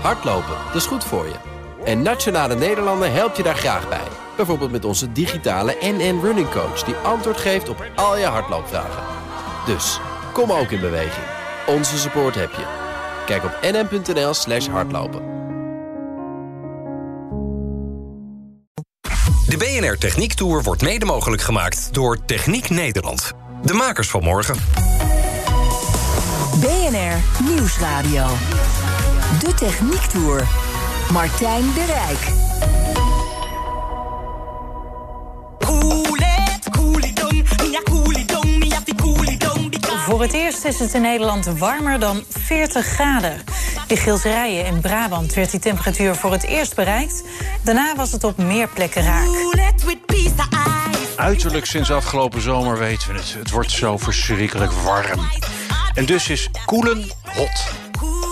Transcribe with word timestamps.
Hardlopen, 0.00 0.56
dat 0.66 0.74
is 0.74 0.86
goed 0.86 1.04
voor 1.04 1.26
je. 1.26 1.34
En 1.84 2.02
Nationale 2.02 2.54
Nederlanden 2.54 3.12
helpt 3.12 3.36
je 3.36 3.42
daar 3.42 3.56
graag 3.56 3.88
bij. 3.88 4.08
Bijvoorbeeld 4.36 4.70
met 4.70 4.84
onze 4.84 5.12
digitale 5.12 5.76
NN 5.80 6.20
Running 6.22 6.50
Coach... 6.50 6.82
die 6.82 6.94
antwoord 6.94 7.36
geeft 7.36 7.68
op 7.68 7.84
al 7.94 8.18
je 8.18 8.24
hardloopvragen. 8.24 9.02
Dus, 9.66 10.00
kom 10.32 10.52
ook 10.52 10.70
in 10.70 10.80
beweging. 10.80 11.26
Onze 11.66 11.98
support 11.98 12.34
heb 12.34 12.50
je. 12.50 12.64
Kijk 13.26 13.44
op 13.44 13.58
nn.nl 13.62 14.34
slash 14.34 14.66
hardlopen. 14.66 15.34
De 19.46 19.56
BNR 19.56 19.98
Techniek 19.98 20.34
Tour 20.34 20.62
wordt 20.62 20.82
mede 20.82 21.04
mogelijk 21.04 21.42
gemaakt 21.42 21.88
door 21.92 22.24
Techniek 22.24 22.70
Nederland. 22.70 23.32
De 23.62 23.72
makers 23.72 24.10
van 24.10 24.22
morgen. 24.22 24.56
BNR 26.60 27.44
Nieuwsradio. 27.44 28.26
De 29.40 29.54
Techniek 29.54 30.00
Tour. 30.00 30.48
Martijn 31.12 31.62
de 31.74 31.84
Rijk. 31.84 32.44
Voor 40.04 40.22
het 40.22 40.32
eerst 40.32 40.64
is 40.64 40.78
het 40.78 40.94
in 40.94 41.02
Nederland 41.02 41.46
warmer 41.58 41.98
dan 41.98 42.24
40 42.28 42.86
graden. 42.86 43.44
In 43.86 43.96
Gilserijen 43.96 44.66
in 44.66 44.80
Brabant 44.80 45.34
werd 45.34 45.50
die 45.50 45.60
temperatuur 45.60 46.14
voor 46.14 46.32
het 46.32 46.44
eerst 46.44 46.74
bereikt. 46.74 47.22
Daarna 47.62 47.96
was 47.96 48.12
het 48.12 48.24
op 48.24 48.36
meer 48.36 48.68
plekken 48.68 49.02
raak. 49.02 49.28
Uiterlijk 51.16 51.64
sinds 51.64 51.90
afgelopen 51.90 52.40
zomer 52.40 52.78
weten 52.78 53.12
we 53.12 53.18
het. 53.18 53.34
Het 53.38 53.50
wordt 53.50 53.70
zo 53.70 53.96
verschrikkelijk 53.98 54.72
warm. 54.72 55.20
En 55.94 56.06
dus 56.06 56.28
is 56.28 56.50
koelen 56.64 57.10
hot. 57.22 57.85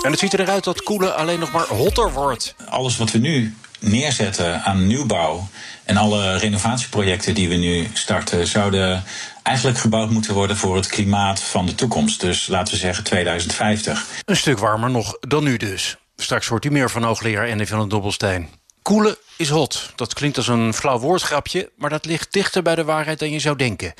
En 0.04 0.10
het 0.10 0.18
ziet 0.18 0.34
eruit 0.34 0.64
dat 0.64 0.82
koelen 0.82 1.16
alleen 1.16 1.38
nog 1.38 1.52
maar 1.52 1.66
hotter 1.66 2.12
wordt. 2.12 2.54
Alles 2.68 2.96
wat 2.96 3.10
we 3.10 3.18
nu 3.18 3.54
neerzetten 3.78 4.62
aan 4.62 4.86
nieuwbouw 4.86 5.48
en 5.84 5.96
alle 5.96 6.36
renovatieprojecten 6.36 7.34
die 7.34 7.48
we 7.48 7.54
nu 7.54 7.88
starten, 7.92 8.46
zouden 8.46 9.04
eigenlijk 9.42 9.78
gebouwd 9.78 10.10
moeten 10.10 10.34
worden 10.34 10.56
voor 10.56 10.76
het 10.76 10.86
klimaat 10.86 11.40
van 11.40 11.66
de 11.66 11.74
toekomst. 11.74 12.20
Dus 12.20 12.46
laten 12.46 12.74
we 12.74 12.80
zeggen 12.80 13.04
2050. 13.04 14.06
Een 14.24 14.36
stuk 14.36 14.58
warmer 14.58 14.90
nog 14.90 15.16
dan 15.20 15.44
nu 15.44 15.56
dus. 15.56 15.96
Straks 16.16 16.46
hoort 16.46 16.64
u 16.64 16.70
meer 16.70 16.90
van 16.90 17.02
hoogleraar 17.02 17.50
Andy 17.50 17.66
van 17.66 17.78
den 17.78 17.88
Dobbelstein. 17.88 18.48
Koelen 18.82 19.16
is 19.36 19.48
hot. 19.48 19.92
Dat 19.94 20.14
klinkt 20.14 20.36
als 20.36 20.48
een 20.48 20.74
flauw 20.74 20.98
woordgrapje, 20.98 21.70
maar 21.76 21.90
dat 21.90 22.04
ligt 22.04 22.32
dichter 22.32 22.62
bij 22.62 22.74
de 22.74 22.84
waarheid 22.84 23.18
dan 23.18 23.30
je 23.30 23.38
zou 23.38 23.56
denken. 23.56 23.94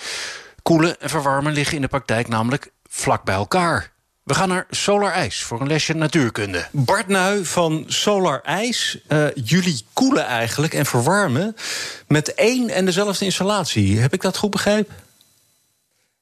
Koelen 0.63 1.01
en 1.01 1.11
verwarmen 1.11 1.53
liggen 1.53 1.77
in 1.77 1.83
de 1.83 1.89
praktijk 1.89 2.29
namelijk 2.29 2.71
vlak 2.89 3.25
bij 3.25 3.35
elkaar. 3.35 3.93
We 4.25 4.35
gaan 4.35 4.49
naar 4.49 4.67
Solar 4.71 5.13
IJs 5.13 5.43
voor 5.43 5.61
een 5.61 5.67
lesje 5.67 5.95
natuurkunde. 5.95 6.67
Bart 6.71 7.09
Nui 7.09 7.45
van 7.45 7.85
Solar 7.87 8.41
IJs. 8.43 8.99
Uh, 9.09 9.27
jullie 9.35 9.85
koelen 9.93 10.27
eigenlijk 10.27 10.75
en 10.75 10.87
verwarmen 10.87 11.57
met 12.07 12.35
één 12.35 12.71
en 12.71 12.85
dezelfde 12.85 13.25
installatie. 13.25 13.99
Heb 14.01 14.13
ik 14.13 14.23
dat 14.23 14.37
goed 14.37 14.51
begrepen? 14.51 14.95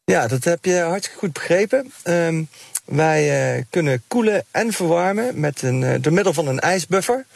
Ja, 0.04 0.26
dat 0.26 0.44
heb 0.44 0.64
je 0.64 0.80
hartstikke 0.80 1.18
goed 1.18 1.32
begrepen. 1.32 1.92
Um, 2.04 2.48
wij 2.84 3.56
uh, 3.56 3.64
kunnen 3.70 4.02
koelen 4.08 4.44
en 4.50 4.72
verwarmen 4.72 5.40
met 5.40 5.62
een, 5.62 5.80
uh, 5.80 5.94
door 6.00 6.12
middel 6.12 6.32
van 6.32 6.46
een 6.46 6.60
ijsbuffer. 6.60 7.26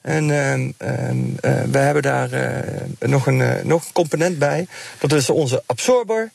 En 0.00 0.28
uh, 0.28 0.58
uh, 0.58 0.72
we 1.70 1.78
hebben 1.78 2.02
daar 2.02 2.30
nog, 2.98 3.26
een, 3.26 3.66
nog 3.66 3.84
een 3.84 3.92
component 3.92 4.38
bij. 4.38 4.66
Dat 4.98 5.12
is 5.12 5.30
onze 5.30 5.62
absorber 5.66 6.30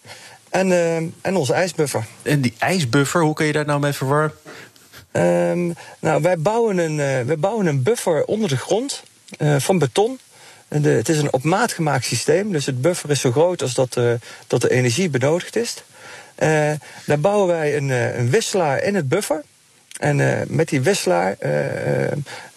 en, 0.60 1.14
en 1.22 1.36
onze 1.36 1.54
ijsbuffer. 1.54 2.06
En 2.22 2.42
die 2.42 2.54
ijsbuffer, 2.58 3.22
hoe 3.22 3.34
kun 3.34 3.46
je 3.46 3.52
daar 3.52 3.66
nou 3.66 3.80
mee 3.80 3.94
verwarmen? 3.94 4.34
Um, 5.12 5.76
nou, 6.00 6.22
wij 6.22 6.38
bouwen, 6.38 6.78
een, 6.78 6.98
wij 7.26 7.38
bouwen 7.38 7.66
een 7.66 7.84
buffer 7.84 8.26
onder 8.26 8.50
de 8.50 8.58
grond 8.58 9.04
van 9.58 9.78
beton. 9.78 10.20
De, 10.68 10.90
het 10.90 11.10
is 11.10 11.18
een 11.18 11.34
op 11.34 11.44
maat 11.44 11.74
gemaakt 11.74 12.06
systeem, 12.06 12.52
dus 12.52 12.66
het 12.66 12.82
buffer 12.82 13.10
is 13.10 13.20
zo 13.20 13.32
groot 13.32 13.62
als 13.62 13.74
dat, 13.74 13.96
uh, 13.98 14.12
dat 14.48 14.62
de 14.62 14.72
energie 14.72 15.10
benodigd 15.10 15.56
is. 15.56 15.84
Uh, 16.40 16.72
daar 17.06 17.20
bouwen 17.20 17.48
wij 17.48 17.78
een, 17.78 17.90
uh, 17.90 18.18
een 18.18 18.30
wisselaar 18.30 18.84
in 18.84 18.96
het 18.96 19.10
buffer. 19.10 19.44
En 20.00 20.46
met 20.48 20.70
die 20.70 20.82
wisselaar 20.82 21.38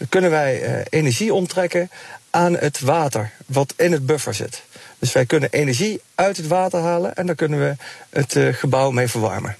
kunnen 0.08 0.30
wij 0.30 0.82
energie 0.88 1.34
onttrekken 1.34 1.90
aan 2.30 2.56
het 2.56 2.80
water 2.80 3.30
wat 3.46 3.74
in 3.76 3.92
het 3.92 4.06
buffer 4.06 4.34
zit. 4.34 4.62
Dus 4.98 5.12
wij 5.12 5.26
kunnen 5.26 5.50
energie 5.50 6.00
uit 6.14 6.36
het 6.36 6.46
water 6.46 6.80
halen 6.80 7.14
en 7.14 7.26
daar 7.26 7.34
kunnen 7.34 7.58
we 7.58 7.76
het 8.10 8.56
gebouw 8.56 8.90
mee 8.90 9.08
verwarmen. 9.08 9.56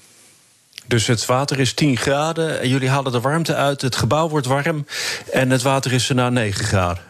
Dus 0.85 1.07
het 1.07 1.25
water 1.25 1.59
is 1.59 1.73
10 1.73 1.97
graden 1.97 2.59
en 2.59 2.69
jullie 2.69 2.89
halen 2.89 3.11
de 3.11 3.19
warmte 3.19 3.55
uit, 3.55 3.81
het 3.81 3.95
gebouw 3.95 4.29
wordt 4.29 4.45
warm 4.45 4.85
en 5.31 5.49
het 5.49 5.61
water 5.61 5.93
is 5.93 6.07
na 6.07 6.29
9 6.29 6.65
graden. 6.65 7.03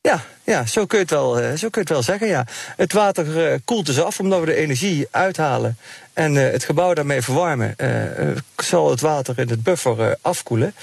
Ja, 0.00 0.24
ja 0.44 0.66
zo, 0.66 0.86
kun 0.86 0.98
je 0.98 1.04
het 1.04 1.12
wel, 1.12 1.34
zo 1.34 1.68
kun 1.68 1.70
je 1.70 1.78
het 1.80 1.88
wel 1.88 2.02
zeggen. 2.02 2.26
Ja. 2.26 2.44
Het 2.76 2.92
water 2.92 3.52
uh, 3.52 3.58
koelt 3.64 3.86
dus 3.86 4.00
af 4.00 4.20
omdat 4.20 4.40
we 4.40 4.46
de 4.46 4.54
energie 4.54 5.08
uithalen 5.10 5.78
en 6.12 6.34
uh, 6.34 6.50
het 6.50 6.64
gebouw 6.64 6.94
daarmee 6.94 7.22
verwarmen. 7.22 7.74
Uh, 7.76 8.36
zal 8.56 8.90
het 8.90 9.00
water 9.00 9.38
in 9.38 9.48
het 9.48 9.62
buffer 9.62 10.16
afkoelen. 10.20 10.74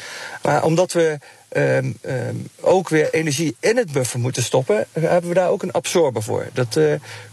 Maar 0.42 0.64
omdat 0.64 0.92
we 0.92 1.18
um, 1.56 1.98
um, 2.06 2.50
ook 2.60 2.90
weer 2.90 3.14
energie 3.14 3.56
in 3.60 3.78
het 3.78 3.92
buffer 3.92 4.20
moeten 4.20 4.44
stoppen, 4.44 4.86
hebben 4.92 5.30
we 5.30 5.36
daar 5.36 5.50
ook 5.50 5.64
een 5.64 5.72
absorber 5.72 6.24
voor. 6.24 6.48
Dat 6.54 6.74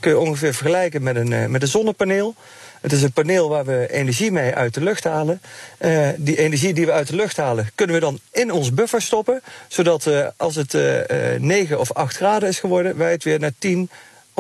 kun 0.01 0.11
je 0.11 0.19
ongeveer 0.19 0.55
vergelijken 0.55 1.03
met 1.03 1.17
een, 1.17 1.51
met 1.51 1.63
een 1.63 1.69
zonnepaneel. 1.69 2.35
Het 2.81 2.93
is 2.93 3.03
een 3.03 3.13
paneel 3.13 3.49
waar 3.49 3.65
we 3.65 3.93
energie 3.93 4.33
mee 4.33 4.55
uit 4.55 4.75
de 4.75 4.83
lucht 4.83 5.05
halen. 5.05 5.41
Uh, 5.79 6.09
die 6.17 6.39
energie 6.39 6.75
die 6.75 6.87
we 6.87 6.93
uit 6.93 7.09
de 7.09 7.17
lucht 7.17 7.37
halen, 7.37 7.71
kunnen 7.75 7.95
we 7.95 8.01
dan 8.01 8.19
in 8.33 8.53
ons 8.53 8.75
buffer 8.75 9.03
stoppen. 9.03 9.43
Zodat 9.69 10.11
als 10.37 10.55
het 10.55 10.75
uh, 10.75 11.01
9 11.39 11.79
of 11.79 11.93
8 11.93 12.17
graden 12.17 12.49
is 12.49 12.61
geworden, 12.61 12.97
wij 12.97 13.11
het 13.11 13.25
weer 13.25 13.39
naar 13.39 13.53
10 13.59 13.91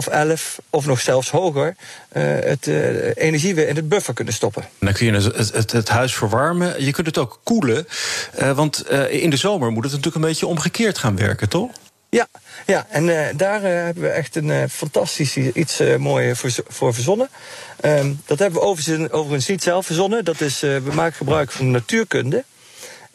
of 0.06 0.12
11 0.12 0.58
of 0.70 0.86
nog 0.86 1.00
zelfs 1.00 1.30
hoger 1.30 1.76
het 2.44 2.66
energie 3.16 3.54
weer 3.54 3.68
in 3.68 3.76
het 3.76 3.88
buffer 3.88 4.14
kunnen 4.14 4.34
stoppen. 4.34 4.64
Dan 4.78 4.92
kun 4.92 5.06
je 5.06 5.12
het, 5.12 5.52
het, 5.52 5.72
het 5.72 5.88
huis 5.88 6.14
verwarmen. 6.14 6.84
Je 6.84 6.90
kunt 6.90 7.06
het 7.06 7.18
ook 7.18 7.40
koelen. 7.42 7.86
want 8.54 8.90
in 9.10 9.30
de 9.30 9.36
zomer 9.36 9.70
moet 9.70 9.82
het 9.84 9.92
natuurlijk 9.92 10.24
een 10.24 10.30
beetje 10.30 10.46
omgekeerd 10.46 10.98
gaan 10.98 11.16
werken, 11.16 11.48
toch? 11.48 11.70
Ja, 12.10 12.26
ja 12.66 12.86
en 12.88 13.06
uh, 13.06 13.26
daar 13.36 13.62
uh, 13.62 13.68
hebben 13.68 14.02
we 14.02 14.08
echt 14.08 14.36
een 14.36 14.48
uh, 14.48 14.62
fantastisch 14.70 15.36
iets 15.36 15.82
moois 15.98 16.38
voor, 16.38 16.50
voor 16.68 16.94
verzonnen. 16.94 17.28
Um, 17.84 18.20
dat 18.26 18.38
hebben 18.38 18.60
we 18.60 18.66
overigens, 18.66 19.10
overigens 19.10 19.46
niet 19.46 19.62
zelf 19.62 19.86
verzonnen. 19.86 20.24
Dat 20.24 20.40
is, 20.40 20.60
we 20.60 20.90
maken 20.92 21.16
gebruik 21.16 21.50
van 21.50 21.70
natuurkunde. 21.70 22.44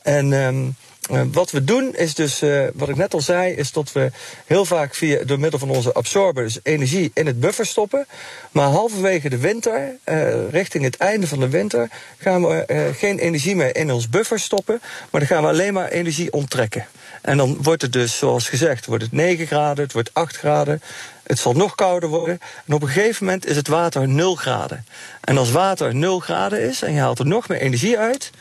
En 0.02 0.32
um, 0.32 0.76
uh, 1.12 1.22
wat 1.32 1.52
we 1.52 1.64
doen 1.64 1.96
is 1.96 2.14
dus, 2.14 2.42
uh, 2.42 2.64
wat 2.74 2.90
ik 2.90 2.96
net 2.96 3.14
al 3.14 3.22
zei, 3.22 3.54
is 3.54 3.72
dat 3.72 3.92
we 3.92 4.12
heel 4.46 4.66
vaak 4.66 4.96
via, 4.96 5.24
door 5.24 5.40
middel 5.40 5.60
van 5.60 5.70
onze 5.70 5.94
absorber 5.94 6.44
dus 6.44 6.60
energie 6.64 7.12
in 7.14 7.26
het 7.26 7.40
buffer 7.40 7.66
stoppen. 7.66 8.06
Maar 8.52 8.68
halverwege 8.68 9.30
de 9.30 9.38
winter, 9.38 9.96
uh, 10.06 10.50
richting 10.50 10.84
het 10.84 10.98
einde 10.98 11.28
van 11.28 11.40
de 11.40 11.50
winter, 11.50 11.90
gaan 12.18 12.42
we 12.48 12.94
geen 12.98 13.20
energie 13.20 13.56
meer 13.56 13.76
in 13.76 13.92
ons 13.92 14.10
buffer 14.10 14.40
stoppen. 14.40 14.80
Maar 15.10 15.22
dan 15.22 15.30
gaan 15.30 15.42
we 15.42 15.50
alleen 15.50 15.74
maar 15.74 15.90
energie 15.90 16.34
onttrekken. 16.34 16.88
En 17.22 17.38
dan 17.38 17.58
wordt 17.62 17.82
het 17.82 17.94
dus, 17.94 18.18
zoals 18.18 18.50
gezegd, 18.50 18.86
wordt 18.86 19.04
het 19.04 19.12
9 19.12 19.48
graden, 19.48 19.84
het 19.84 19.94
wordt 19.94 20.14
8 20.14 20.38
graden. 20.38 20.82
Het 21.24 21.40
zal 21.40 21.54
nog 21.54 21.76
kouder 21.76 22.10
worden. 22.10 22.40
En 22.66 22.74
op 22.74 22.82
een 22.82 22.88
gegeven 22.88 23.26
moment 23.26 23.46
is 23.46 23.56
het 23.56 23.68
water 23.68 24.08
0 24.08 24.36
graden. 24.36 24.86
En 25.22 25.38
als 25.38 25.52
water 25.52 25.96
0 25.96 26.20
graden 26.20 26.62
is 26.62 26.82
en 26.82 26.94
je 26.94 27.00
haalt 27.00 27.20
er 27.20 27.28
nog 27.28 27.48
meer 27.48 27.60
energie 27.60 28.00
uit 28.00 28.32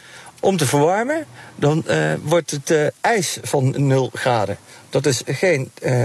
om 0.44 0.56
te 0.56 0.66
verwarmen, 0.66 1.26
dan 1.54 1.84
uh, 1.88 2.12
wordt 2.22 2.50
het 2.50 2.70
uh, 2.70 2.86
ijs 3.00 3.38
van 3.42 3.74
0 3.76 4.10
graden. 4.12 4.58
Dat 4.90 5.06
is 5.06 5.22
geen 5.26 5.70
uh, 5.82 6.04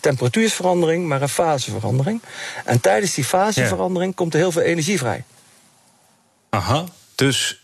temperatuursverandering, 0.00 1.06
maar 1.06 1.22
een 1.22 1.28
faseverandering. 1.28 2.22
En 2.64 2.80
tijdens 2.80 3.14
die 3.14 3.24
faseverandering 3.24 4.10
ja. 4.10 4.16
komt 4.16 4.34
er 4.34 4.40
heel 4.40 4.52
veel 4.52 4.62
energie 4.62 4.98
vrij. 4.98 5.24
Aha, 6.48 6.84
dus 7.14 7.60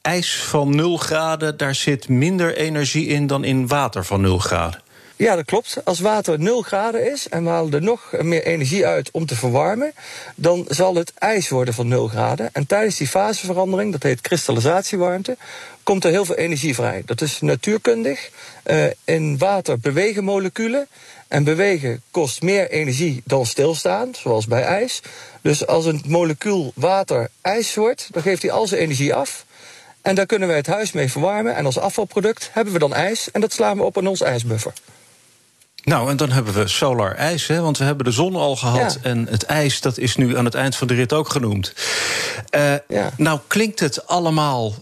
ijs 0.00 0.36
van 0.36 0.74
0 0.74 0.96
graden, 0.96 1.56
daar 1.56 1.74
zit 1.74 2.08
minder 2.08 2.56
energie 2.56 3.06
in 3.06 3.26
dan 3.26 3.44
in 3.44 3.66
water 3.66 4.04
van 4.04 4.20
0 4.20 4.38
graden. 4.38 4.80
Ja, 5.16 5.36
dat 5.36 5.44
klopt. 5.44 5.84
Als 5.84 6.00
water 6.00 6.38
0 6.38 6.62
graden 6.62 7.12
is 7.12 7.28
en 7.28 7.44
we 7.44 7.50
halen 7.50 7.72
er 7.72 7.82
nog 7.82 8.12
meer 8.20 8.42
energie 8.42 8.86
uit 8.86 9.10
om 9.10 9.26
te 9.26 9.36
verwarmen, 9.36 9.92
dan 10.34 10.64
zal 10.68 10.94
het 10.94 11.12
ijs 11.18 11.48
worden 11.48 11.74
van 11.74 11.88
0 11.88 12.08
graden. 12.08 12.50
En 12.52 12.66
tijdens 12.66 12.96
die 12.96 13.08
faseverandering, 13.08 13.92
dat 13.92 14.02
heet 14.02 14.20
kristallisatiewarmte, 14.20 15.36
komt 15.82 16.04
er 16.04 16.10
heel 16.10 16.24
veel 16.24 16.34
energie 16.34 16.74
vrij. 16.74 17.02
Dat 17.04 17.20
is 17.20 17.40
natuurkundig. 17.40 18.30
Uh, 18.66 18.84
in 19.04 19.38
water 19.38 19.78
bewegen 19.78 20.24
moleculen. 20.24 20.86
En 21.28 21.44
bewegen 21.44 22.02
kost 22.10 22.42
meer 22.42 22.70
energie 22.70 23.22
dan 23.24 23.46
stilstaan, 23.46 24.14
zoals 24.14 24.46
bij 24.46 24.62
ijs. 24.62 25.00
Dus 25.40 25.66
als 25.66 25.84
een 25.84 26.02
molecuul 26.06 26.72
water 26.74 27.30
ijs 27.40 27.74
wordt, 27.74 28.08
dan 28.10 28.22
geeft 28.22 28.42
hij 28.42 28.50
al 28.50 28.66
zijn 28.66 28.80
energie 28.80 29.14
af. 29.14 29.44
En 30.02 30.14
daar 30.14 30.26
kunnen 30.26 30.48
wij 30.48 30.56
het 30.56 30.66
huis 30.66 30.92
mee 30.92 31.10
verwarmen. 31.10 31.54
En 31.54 31.66
als 31.66 31.78
afvalproduct 31.78 32.50
hebben 32.52 32.72
we 32.72 32.78
dan 32.78 32.94
ijs. 32.94 33.30
En 33.30 33.40
dat 33.40 33.52
slaan 33.52 33.76
we 33.76 33.82
op 33.82 33.96
in 33.96 34.06
ons 34.06 34.20
ijsbuffer. 34.20 34.72
Nou, 35.84 36.10
en 36.10 36.16
dan 36.16 36.30
hebben 36.30 36.54
we 36.54 36.68
solar 36.68 37.14
ijs, 37.14 37.46
hè, 37.46 37.60
want 37.60 37.78
we 37.78 37.84
hebben 37.84 38.04
de 38.04 38.12
zon 38.12 38.36
al 38.36 38.56
gehad. 38.56 38.98
Ja. 39.02 39.10
En 39.10 39.26
het 39.30 39.42
ijs, 39.42 39.80
dat 39.80 39.98
is 39.98 40.16
nu 40.16 40.36
aan 40.36 40.44
het 40.44 40.54
eind 40.54 40.76
van 40.76 40.86
de 40.86 40.94
rit 40.94 41.12
ook 41.12 41.28
genoemd. 41.28 41.72
Uh, 42.56 42.74
ja. 42.88 43.12
Nou 43.16 43.40
klinkt 43.46 43.80
het 43.80 44.06
allemaal 44.06 44.74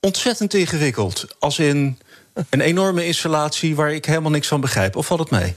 ontzettend 0.00 0.54
ingewikkeld. 0.54 1.26
Als 1.38 1.58
in 1.58 1.98
een 2.48 2.60
enorme 2.60 3.06
installatie 3.06 3.74
waar 3.76 3.92
ik 3.92 4.04
helemaal 4.04 4.30
niks 4.30 4.48
van 4.48 4.60
begrijp. 4.60 4.96
Of 4.96 5.06
valt 5.06 5.20
het 5.20 5.30
mee? 5.30 5.54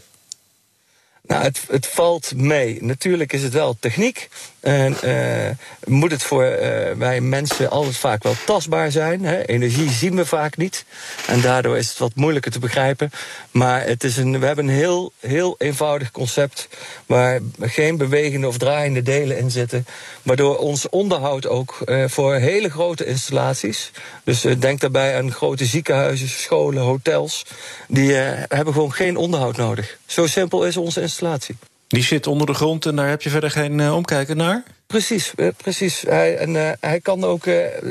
Nou, 1.21 1.43
het, 1.43 1.61
het 1.67 1.87
valt 1.87 2.35
mee. 2.35 2.83
Natuurlijk 2.83 3.33
is 3.33 3.43
het 3.43 3.53
wel 3.53 3.77
techniek. 3.79 4.29
En 4.65 4.97
uh, 5.03 5.49
moet 5.83 6.11
het 6.11 6.23
voor 6.23 6.43
uh, 6.43 6.91
wij 6.97 7.21
mensen 7.21 7.69
altijd 7.69 7.97
vaak 7.97 8.23
wel 8.23 8.35
tastbaar 8.45 8.91
zijn. 8.91 9.25
Hè? 9.25 9.45
Energie 9.45 9.89
zien 9.89 10.15
we 10.15 10.25
vaak 10.25 10.57
niet. 10.57 10.85
En 11.27 11.41
daardoor 11.41 11.77
is 11.77 11.89
het 11.89 11.97
wat 11.97 12.15
moeilijker 12.15 12.51
te 12.51 12.59
begrijpen. 12.59 13.11
Maar 13.51 13.83
het 13.85 14.03
is 14.03 14.17
een, 14.17 14.39
we 14.39 14.45
hebben 14.45 14.67
een 14.67 14.75
heel, 14.75 15.11
heel 15.19 15.55
eenvoudig 15.57 16.11
concept. 16.11 16.67
Waar 17.05 17.39
geen 17.61 17.97
bewegende 17.97 18.47
of 18.47 18.57
draaiende 18.57 19.01
delen 19.01 19.37
in 19.37 19.51
zitten. 19.51 19.85
Waardoor 20.21 20.57
ons 20.57 20.89
onderhoud 20.89 21.47
ook 21.47 21.77
uh, 21.85 22.07
voor 22.07 22.33
hele 22.33 22.69
grote 22.69 23.05
installaties. 23.05 23.91
Dus 24.23 24.41
denk 24.41 24.79
daarbij 24.79 25.17
aan 25.17 25.31
grote 25.31 25.65
ziekenhuizen, 25.65 26.29
scholen, 26.29 26.83
hotels. 26.83 27.45
Die 27.87 28.13
hebben 28.13 28.73
gewoon 28.73 28.93
geen 28.93 29.17
onderhoud 29.17 29.57
nodig. 29.57 29.97
Zo 30.05 30.27
simpel 30.27 30.65
is 30.65 30.77
onze 30.77 31.01
installatie. 31.01 31.55
Die 31.87 32.03
zit 32.03 32.27
onder 32.27 32.47
de 32.47 32.53
grond 32.53 32.85
en 32.85 32.95
daar 32.95 33.09
heb 33.09 33.21
je 33.21 33.29
verder 33.29 33.51
geen 33.51 33.79
uh, 33.79 33.95
omkijken 33.95 34.37
naar? 34.37 34.63
Precies, 34.87 35.33
uh, 35.35 35.47
precies. 35.57 36.01
Hij, 36.07 36.37
en, 36.37 36.49
uh, 36.49 36.69
hij 36.79 36.99
kan 36.99 37.23
ook 37.23 37.43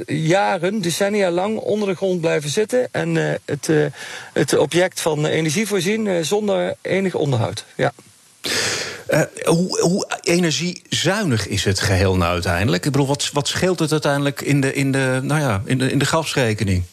jaren, 0.06 0.80
decennia 0.80 1.30
lang 1.30 1.58
onder 1.58 1.88
de 1.88 1.94
grond 1.94 2.20
blijven 2.20 2.50
zitten 2.50 2.88
en 2.90 3.14
het, 3.44 3.68
het 4.32 4.56
object 4.56 5.00
van 5.00 5.26
energie 5.26 5.66
voorzien 5.66 6.24
zonder 6.24 6.74
enig 6.80 7.14
onderhoud. 7.14 7.64
Ja. 7.76 7.92
hoe, 9.44 9.80
hoe 9.80 10.06
energiezuinig 10.22 11.46
is 11.46 11.64
het 11.64 11.80
geheel 11.80 12.16
nou 12.16 12.32
uiteindelijk? 12.32 12.84
Ik 12.84 12.92
bedoel, 12.92 13.06
wat, 13.06 13.30
wat 13.32 13.48
scheelt 13.48 13.78
het 13.78 13.92
uiteindelijk 13.92 14.40
in 14.40 14.60
de, 14.60 14.74
in 14.74 14.92
de, 14.92 15.20
nou 15.22 15.40
ja, 15.40 15.62
in 15.64 15.78
de, 15.78 15.90
in 15.90 15.98
de 15.98 16.06
gasrekening? 16.06 16.84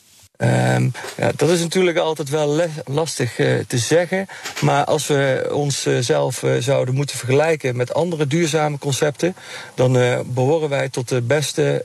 Um, 0.44 0.92
ja, 1.18 1.32
dat 1.36 1.50
is 1.50 1.60
natuurlijk 1.60 1.98
altijd 1.98 2.30
wel 2.30 2.62
lastig 2.86 3.40
uh, 3.40 3.60
te 3.68 3.78
zeggen. 3.78 4.28
Maar 4.62 4.86
als 4.86 5.08
we 5.08 5.50
onszelf 5.52 6.44
uh, 6.44 6.52
zouden 6.60 6.96
moeten 6.96 7.18
vergelijken 7.18 7.76
met 7.76 7.94
andere 7.94 8.28
duurzame 8.28 8.78
concepten, 8.78 9.36
dan 9.76 9.92
behoren 10.26 10.70
wij 10.70 10.90
tot 10.90 11.10
de 11.10 11.22
beste 11.22 11.82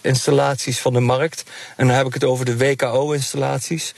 installaties 0.00 0.80
van 0.80 0.92
de 0.92 1.00
markt. 1.00 1.44
En 1.76 1.86
dan 1.86 1.96
heb 1.96 2.06
ik 2.06 2.14
het 2.14 2.24
over 2.24 2.44
de 2.44 2.56
WKO-installaties. 2.56 3.94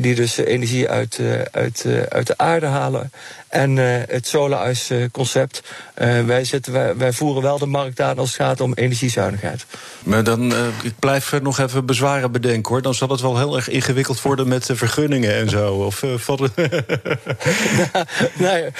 die 0.00 0.14
dus 0.14 0.36
energie 0.36 0.88
uit, 0.88 1.20
uit, 1.50 1.84
uit 2.08 2.26
de 2.26 2.38
aarde 2.38 2.66
halen. 2.66 3.12
En 3.48 3.76
het 3.76 4.26
solar 4.26 4.70
ice 4.70 5.08
concept. 5.12 5.62
wij, 5.94 6.46
wij, 6.70 6.96
wij, 6.96 7.12
voeren 7.12 7.42
wel 7.42 7.58
de 7.58 7.66
markt 7.66 8.00
aan 8.00 8.18
als 8.18 8.28
het 8.28 8.36
gaat 8.36 8.60
om 8.60 8.72
energiezuinigheid. 8.74 9.66
Maar 10.02 10.24
dan, 10.24 10.52
ik 10.82 10.98
blijf 10.98 11.40
nog 11.40 11.58
even 11.58 11.86
bezwaren 11.86 12.32
bedenken 12.32 12.45
Dan 12.82 12.94
zal 12.94 13.08
het 13.08 13.20
wel 13.20 13.38
heel 13.38 13.56
erg 13.56 13.68
ingewikkeld 13.68 14.22
worden 14.22 14.48
met 14.48 14.66
de 14.66 14.76
vergunningen 14.76 15.34
en 15.34 15.48
zo. 15.48 15.74
Of, 15.74 16.02
van... 16.16 16.38
nou, 18.38 18.70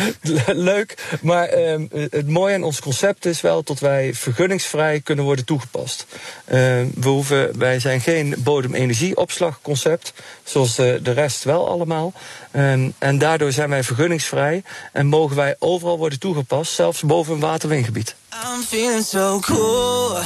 leuk. 0.46 1.18
Maar 1.22 1.58
uh, 1.58 1.80
het 2.10 2.28
mooie 2.28 2.54
aan 2.54 2.62
ons 2.62 2.80
concept 2.80 3.24
is 3.24 3.40
wel 3.40 3.62
dat 3.62 3.78
wij 3.78 4.14
vergunningsvrij 4.14 5.00
kunnen 5.00 5.24
worden 5.24 5.44
toegepast. 5.44 6.06
Uh, 6.10 6.54
we 6.94 7.08
hoeven, 7.08 7.58
wij 7.58 7.80
zijn 7.80 8.00
geen 8.00 8.34
bodemenergieopslagconcept, 8.38 10.12
zoals 10.44 10.74
de, 10.74 11.00
rest 11.02 11.44
wel 11.44 11.68
allemaal. 11.68 12.12
Um, 12.56 12.94
en 12.98 13.18
daardoor 13.18 13.52
zijn 13.52 13.68
wij 13.70 13.82
vergunningsvrij 13.82 14.62
en 14.92 15.06
mogen 15.06 15.36
wij 15.36 15.56
overal 15.58 15.98
worden 15.98 16.18
toegepast, 16.18 16.72
zelfs 16.72 17.00
boven 17.00 17.34
een 17.34 17.40
waterwingebied. 17.40 18.14
I'm 18.44 18.62
feeling 18.62 19.02
so 19.02 19.40
cool. 19.40 20.20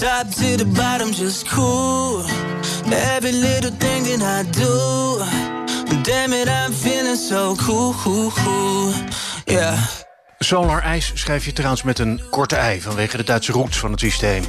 Top 0.00 0.30
to 0.30 0.56
the 0.56 0.64
bottom, 0.74 1.12
just 1.12 1.46
cool. 1.48 2.24
Every 2.90 3.32
little 3.32 3.70
thing 3.78 4.04
that 4.04 4.22
I 4.22 4.42
do. 4.50 6.02
Damn 6.02 6.32
it, 6.32 6.48
I'm 6.48 6.72
feeling 6.72 7.16
so 7.16 7.54
cool. 7.56 8.92
Yeah. 9.44 9.78
Solar 10.38 10.82
ijs 10.82 11.10
schrijf 11.14 11.44
je 11.44 11.52
trouwens 11.52 11.82
met 11.82 11.98
een 11.98 12.20
korte 12.30 12.56
ei 12.56 12.80
vanwege 12.80 13.16
de 13.16 13.24
Duitse 13.24 13.52
roots 13.52 13.78
van 13.78 13.90
het 13.90 14.00
systeem. 14.00 14.44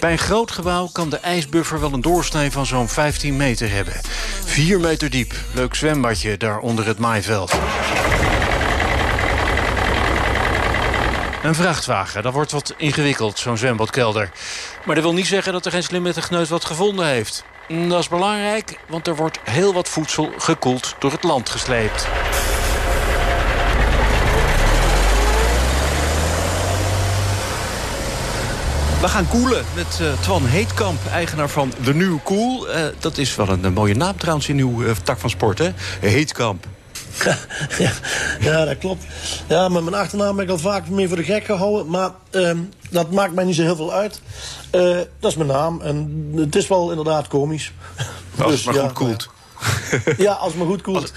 Bij 0.00 0.12
een 0.12 0.18
groot 0.18 0.50
gebouw 0.50 0.88
kan 0.92 1.10
de 1.10 1.18
ijsbuffer 1.18 1.80
wel 1.80 1.92
een 1.92 2.00
doorsnee 2.00 2.50
van 2.50 2.66
zo'n 2.66 2.88
15 2.88 3.36
meter 3.36 3.70
hebben. 3.70 3.94
4 4.44 4.80
meter 4.80 5.10
diep, 5.10 5.34
leuk 5.54 5.74
zwembadje 5.74 6.36
daar 6.36 6.58
onder 6.58 6.86
het 6.86 6.98
maaiveld. 6.98 7.52
Een 11.42 11.54
vrachtwagen, 11.54 12.22
dat 12.22 12.32
wordt 12.32 12.52
wat 12.52 12.74
ingewikkeld, 12.76 13.38
zo'n 13.38 13.56
zwembadkelder. 13.56 14.30
Maar 14.84 14.94
dat 14.94 15.04
wil 15.04 15.14
niet 15.14 15.26
zeggen 15.26 15.52
dat 15.52 15.64
er 15.64 15.72
geen 15.72 15.82
slimme 15.82 16.12
techneut 16.12 16.48
wat 16.48 16.64
gevonden 16.64 17.06
heeft. 17.06 17.44
Dat 17.88 17.98
is 17.98 18.08
belangrijk, 18.08 18.78
want 18.88 19.06
er 19.06 19.16
wordt 19.16 19.38
heel 19.44 19.72
wat 19.72 19.88
voedsel 19.88 20.32
gekoeld 20.38 20.94
door 20.98 21.12
het 21.12 21.22
land 21.22 21.48
gesleept. 21.48 22.06
We 29.00 29.08
gaan 29.08 29.28
koelen 29.28 29.64
met 29.74 29.98
uh, 30.00 30.12
Twan 30.20 30.46
Heetkamp, 30.46 31.06
eigenaar 31.12 31.48
van 31.48 31.72
The 31.84 31.94
New 31.94 32.16
Cool. 32.24 32.68
Uh, 32.68 32.84
dat 32.98 33.18
is 33.18 33.36
wel 33.36 33.48
een, 33.48 33.72
mooie 33.72 33.94
naam 33.94 34.16
trouwens 34.16 34.48
in 34.48 34.58
uw 34.58 34.82
uh, 34.82 34.90
tak 35.02 35.18
van 35.18 35.30
sport, 35.30 35.58
hè? 35.58 35.70
Heetkamp. 36.00 36.66
Ja, 38.40 38.64
dat 38.64 38.78
klopt. 38.78 39.04
Ja, 39.48 39.68
met 39.68 39.82
mijn 39.82 39.94
achternaam 39.96 40.36
ben 40.36 40.44
ik 40.44 40.50
al 40.50 40.58
vaak 40.58 40.88
meer 40.88 41.08
voor 41.08 41.16
de 41.16 41.24
gek 41.24 41.44
gehouden. 41.44 41.90
Maar 41.90 42.10
uh, 42.30 42.50
dat 42.90 43.10
maakt 43.10 43.34
mij 43.34 43.44
niet 43.44 43.56
zo 43.56 43.62
heel 43.62 43.76
veel 43.76 43.92
uit. 43.92 44.20
Uh, 44.72 44.98
dat 45.20 45.30
is 45.30 45.36
mijn 45.36 45.48
naam. 45.48 45.80
En 45.80 46.28
het 46.36 46.56
is 46.56 46.68
wel 46.68 46.90
inderdaad 46.90 47.28
komisch. 47.28 47.72
Als 48.38 48.50
dus, 48.50 48.64
het 48.64 48.74
maar 48.74 48.74
ja, 48.74 48.88
goed 48.88 48.92
koelt. 48.92 49.28
Ja, 50.16 50.32
als 50.32 50.48
het 50.48 50.58
maar 50.58 50.70
goed 50.70 50.82
koelt. 50.82 51.12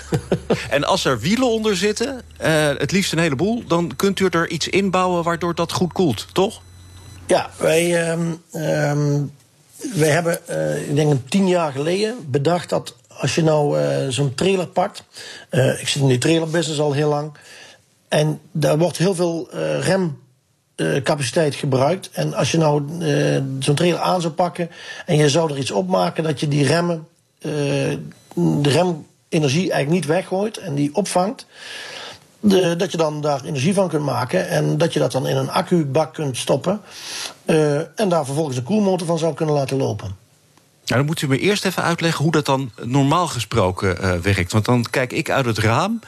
En 0.70 0.84
als 0.84 1.06
er 1.06 1.20
wielen 1.20 1.48
onder 1.48 1.78
zitten, 1.78 2.22
uh, 2.42 2.68
het 2.78 2.92
liefst 2.92 3.12
een 3.12 3.20
heleboel... 3.20 3.64
dan 3.68 3.92
kunt 3.96 4.20
u 4.20 4.28
er 4.30 4.50
iets 4.50 4.68
inbouwen 4.68 5.24
waardoor 5.24 5.56
dat 5.56 5.72
goed 5.72 5.94
koelt, 5.94 6.28
toch? 6.34 6.62
Ja, 7.28 7.50
wij, 7.58 8.12
um, 8.12 8.42
um, 8.54 9.32
wij 9.94 10.10
hebben, 10.10 10.40
uh, 10.50 10.90
ik 10.90 10.96
denk 10.96 11.30
tien 11.30 11.48
jaar 11.48 11.72
geleden, 11.72 12.16
bedacht 12.28 12.70
dat 12.70 12.96
als 13.18 13.36
je 13.36 13.44
nou 13.44 13.80
uh, 13.80 14.08
zo'n 14.10 14.34
trailer 14.34 14.68
pakt. 14.68 15.04
Uh, 15.52 15.82
ik 15.82 15.88
zit 15.88 16.02
in 16.02 16.08
die 16.08 16.18
trailerbusiness 16.18 16.80
al 16.80 16.94
heel 16.94 17.10
lang. 17.10 17.32
En 18.08 18.40
daar 18.52 18.78
wordt 18.78 18.98
heel 18.98 19.16
veel 19.16 19.50
uh, 19.54 20.04
remcapaciteit 20.78 21.56
gebruikt. 21.56 22.10
En 22.12 22.34
als 22.34 22.52
je 22.52 22.58
nou 22.58 22.84
zo'n 23.60 23.76
trailer 23.76 24.00
aan 24.00 24.22
zou 24.22 24.34
pakken 24.34 24.70
en 25.06 25.16
je 25.16 25.30
zou 25.30 25.52
er 25.52 25.58
iets 25.58 25.72
op 25.72 25.88
maken 25.88 26.24
dat 26.24 26.40
je 26.40 26.48
die 26.48 26.66
remmen, 26.66 27.08
de 27.40 28.62
remenergie 28.62 29.72
eigenlijk 29.72 29.90
niet 29.90 30.06
weggooit 30.06 30.58
en 30.58 30.76
die 30.76 30.96
opvangt. 30.96 31.46
De, 32.40 32.76
dat 32.76 32.92
je 32.92 32.98
dan 32.98 33.22
daar 33.22 33.44
energie 33.44 33.74
van 33.74 33.88
kunt 33.88 34.04
maken 34.04 34.48
en 34.50 34.78
dat 34.78 34.94
je 34.94 35.00
dat 35.00 35.12
dan 35.12 35.28
in 35.28 35.38
een 35.38 35.50
accubak 35.50 36.14
kunt 36.14 36.38
stoppen. 36.38 36.82
en 37.96 38.10
daar 38.10 38.26
vervolgens 38.26 38.58
een 38.58 38.64
koelmotor 38.64 39.08
van 39.08 39.18
zou 39.18 39.34
kunnen 39.34 39.56
laten 39.56 39.78
lopen. 39.78 40.25
Nou, 40.86 40.98
dan 40.98 41.06
moet 41.06 41.22
u 41.22 41.28
me 41.28 41.40
eerst 41.40 41.66
even 41.66 41.84
uitleggen 41.84 42.24
hoe 42.24 42.32
dat 42.32 42.46
dan 42.46 42.72
normaal 42.82 43.28
gesproken 43.28 43.98
uh, 44.02 44.14
werkt. 44.14 44.52
Want 44.52 44.66
dan 44.66 44.86
kijk 44.90 45.14
ik 45.14 45.30
uit 45.30 45.46
het 45.46 45.58
raam, 45.58 46.00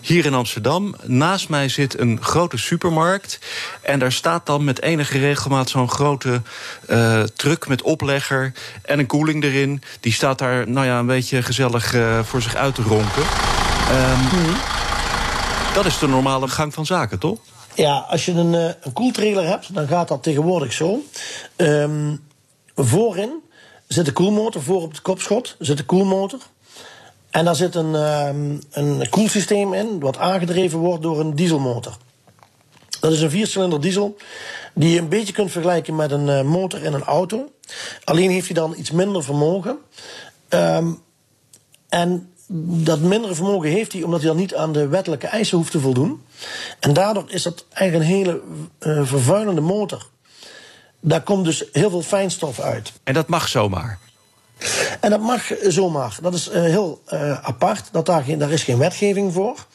hier 0.00 0.24
in 0.24 0.34
Amsterdam. 0.34 0.94
Naast 1.02 1.48
mij 1.48 1.68
zit 1.68 1.98
een 1.98 2.18
grote 2.22 2.56
supermarkt. 2.56 3.38
En 3.82 3.98
daar 3.98 4.12
staat 4.12 4.46
dan 4.46 4.64
met 4.64 4.82
enige 4.82 5.18
regelmaat 5.18 5.70
zo'n 5.70 5.88
grote 5.88 6.42
uh, 6.88 7.22
truck 7.22 7.68
met 7.68 7.82
oplegger 7.82 8.52
en 8.82 8.98
een 8.98 9.06
koeling 9.06 9.44
erin. 9.44 9.82
Die 10.00 10.12
staat 10.12 10.38
daar, 10.38 10.68
nou 10.68 10.86
ja, 10.86 10.98
een 10.98 11.06
beetje 11.06 11.42
gezellig 11.42 11.94
uh, 11.94 12.22
voor 12.22 12.42
zich 12.42 12.54
uit 12.54 12.74
te 12.74 12.82
ronken. 12.82 13.22
Um, 13.90 14.40
mm. 14.40 14.56
Dat 15.74 15.86
is 15.86 15.98
de 15.98 16.08
normale 16.08 16.48
gang 16.48 16.74
van 16.74 16.86
zaken, 16.86 17.18
toch? 17.18 17.38
Ja, 17.74 18.06
als 18.08 18.24
je 18.24 18.32
een, 18.32 18.52
een 18.52 18.92
koeltrailer 18.92 19.46
hebt, 19.46 19.74
dan 19.74 19.86
gaat 19.86 20.08
dat 20.08 20.22
tegenwoordig 20.22 20.72
zo. 20.72 21.04
Um, 21.56 22.20
voorin 22.74 23.50
zit 23.92 24.06
een 24.06 24.12
koelmotor 24.12 24.62
voor 24.62 24.82
op 24.82 24.90
het 24.90 25.02
kopschot. 25.02 25.56
Zit 25.58 25.78
een 25.78 25.86
koelmotor. 25.86 26.40
En 27.30 27.44
daar 27.44 27.56
zit 27.56 27.74
een, 27.74 27.94
um, 27.94 28.60
een 28.70 29.08
koelsysteem 29.08 29.74
in, 29.74 30.00
wat 30.00 30.18
aangedreven 30.18 30.78
wordt 30.78 31.02
door 31.02 31.20
een 31.20 31.34
dieselmotor. 31.34 31.96
Dat 33.00 33.12
is 33.12 33.20
een 33.20 33.30
viercilinder 33.30 33.80
diesel, 33.80 34.16
die 34.74 34.90
je 34.90 34.98
een 34.98 35.08
beetje 35.08 35.32
kunt 35.32 35.50
vergelijken 35.50 35.96
met 35.96 36.10
een 36.10 36.26
uh, 36.26 36.42
motor 36.42 36.82
in 36.82 36.92
een 36.92 37.02
auto. 37.02 37.52
Alleen 38.04 38.30
heeft 38.30 38.46
hij 38.46 38.54
dan 38.54 38.74
iets 38.76 38.90
minder 38.90 39.24
vermogen. 39.24 39.78
Um, 40.48 41.02
en 41.88 42.32
dat 42.84 43.00
mindere 43.00 43.34
vermogen 43.34 43.70
heeft 43.70 43.92
hij 43.92 44.02
omdat 44.02 44.20
hij 44.20 44.28
dan 44.28 44.38
niet 44.38 44.54
aan 44.54 44.72
de 44.72 44.88
wettelijke 44.88 45.26
eisen 45.26 45.56
hoeft 45.56 45.70
te 45.70 45.80
voldoen. 45.80 46.22
En 46.80 46.92
daardoor 46.92 47.24
is 47.26 47.42
dat 47.42 47.66
eigenlijk 47.72 48.10
een 48.10 48.16
hele 48.16 48.40
uh, 48.80 49.06
vervuilende 49.06 49.60
motor 49.60 50.08
daar 51.04 51.22
komt 51.22 51.44
dus 51.44 51.64
heel 51.72 51.90
veel 51.90 52.02
fijnstof 52.02 52.60
uit. 52.60 52.92
En 53.04 53.14
dat 53.14 53.28
mag 53.28 53.48
zomaar? 53.48 53.98
En 55.00 55.10
dat 55.10 55.20
mag 55.20 55.50
zomaar. 55.68 56.18
Dat 56.22 56.34
is 56.34 56.48
uh, 56.48 56.54
heel 56.54 57.02
uh, 57.12 57.38
apart. 57.42 57.88
Dat 57.92 58.06
daar, 58.06 58.22
geen, 58.22 58.38
daar 58.38 58.50
is 58.50 58.62
geen 58.62 58.78
wetgeving 58.78 59.32
voor. 59.32 59.66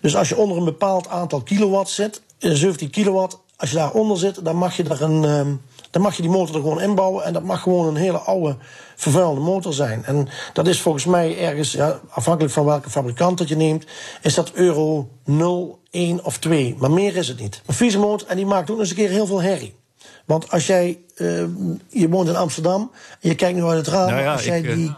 Dus 0.00 0.16
als 0.16 0.28
je 0.28 0.36
onder 0.36 0.56
een 0.56 0.64
bepaald 0.64 1.08
aantal 1.08 1.42
kilowatt 1.42 1.90
zit, 1.90 2.22
17 2.38 2.90
kilowatt, 2.90 3.38
als 3.56 3.70
je 3.70 3.76
daaronder 3.76 4.18
zit, 4.18 4.44
dan 4.44 4.56
mag 4.56 4.76
je 4.76 4.82
daar 4.82 5.00
een, 5.00 5.24
um, 5.24 5.60
dan 5.90 6.02
mag 6.02 6.16
je 6.16 6.22
die 6.22 6.30
motor 6.30 6.54
er 6.54 6.60
gewoon 6.60 6.80
inbouwen. 6.80 7.24
En 7.24 7.32
dat 7.32 7.42
mag 7.42 7.62
gewoon 7.62 7.86
een 7.86 7.96
hele 7.96 8.18
oude, 8.18 8.56
vervuilende 8.96 9.40
motor 9.40 9.72
zijn. 9.72 10.04
En 10.04 10.28
dat 10.52 10.66
is 10.66 10.80
volgens 10.80 11.04
mij 11.04 11.38
ergens, 11.38 11.72
ja, 11.72 12.00
afhankelijk 12.10 12.52
van 12.54 12.64
welke 12.64 12.90
fabrikant 12.90 13.38
dat 13.38 13.48
je 13.48 13.56
neemt, 13.56 13.86
is 14.22 14.34
dat 14.34 14.52
euro 14.52 15.08
0, 15.24 15.80
1 15.90 16.24
of 16.24 16.38
2. 16.38 16.76
Maar 16.78 16.90
meer 16.90 17.16
is 17.16 17.28
het 17.28 17.40
niet. 17.40 17.62
Een 17.66 17.74
vieze 17.74 17.98
motor 17.98 18.28
en 18.28 18.36
die 18.36 18.46
maakt 18.46 18.70
ook 18.70 18.76
nog 18.76 18.78
eens 18.78 18.90
een 18.90 18.96
keer 18.96 19.10
heel 19.10 19.26
veel 19.26 19.42
herrie. 19.42 19.78
Want 20.24 20.50
als 20.50 20.66
jij, 20.66 20.98
uh, 21.16 21.44
je 21.88 22.08
woont 22.08 22.28
in 22.28 22.36
Amsterdam 22.36 22.90
en 23.20 23.28
je 23.28 23.34
kijkt 23.34 23.58
nu 23.58 23.64
uit 23.64 23.86
het 23.86 23.94
raam, 23.94 24.08
Nou 24.08 24.22
ja, 24.22 24.32
als 24.32 24.44
jij 24.44 24.58
ik, 24.58 24.66
eh, 24.66 24.74
die 24.74 24.94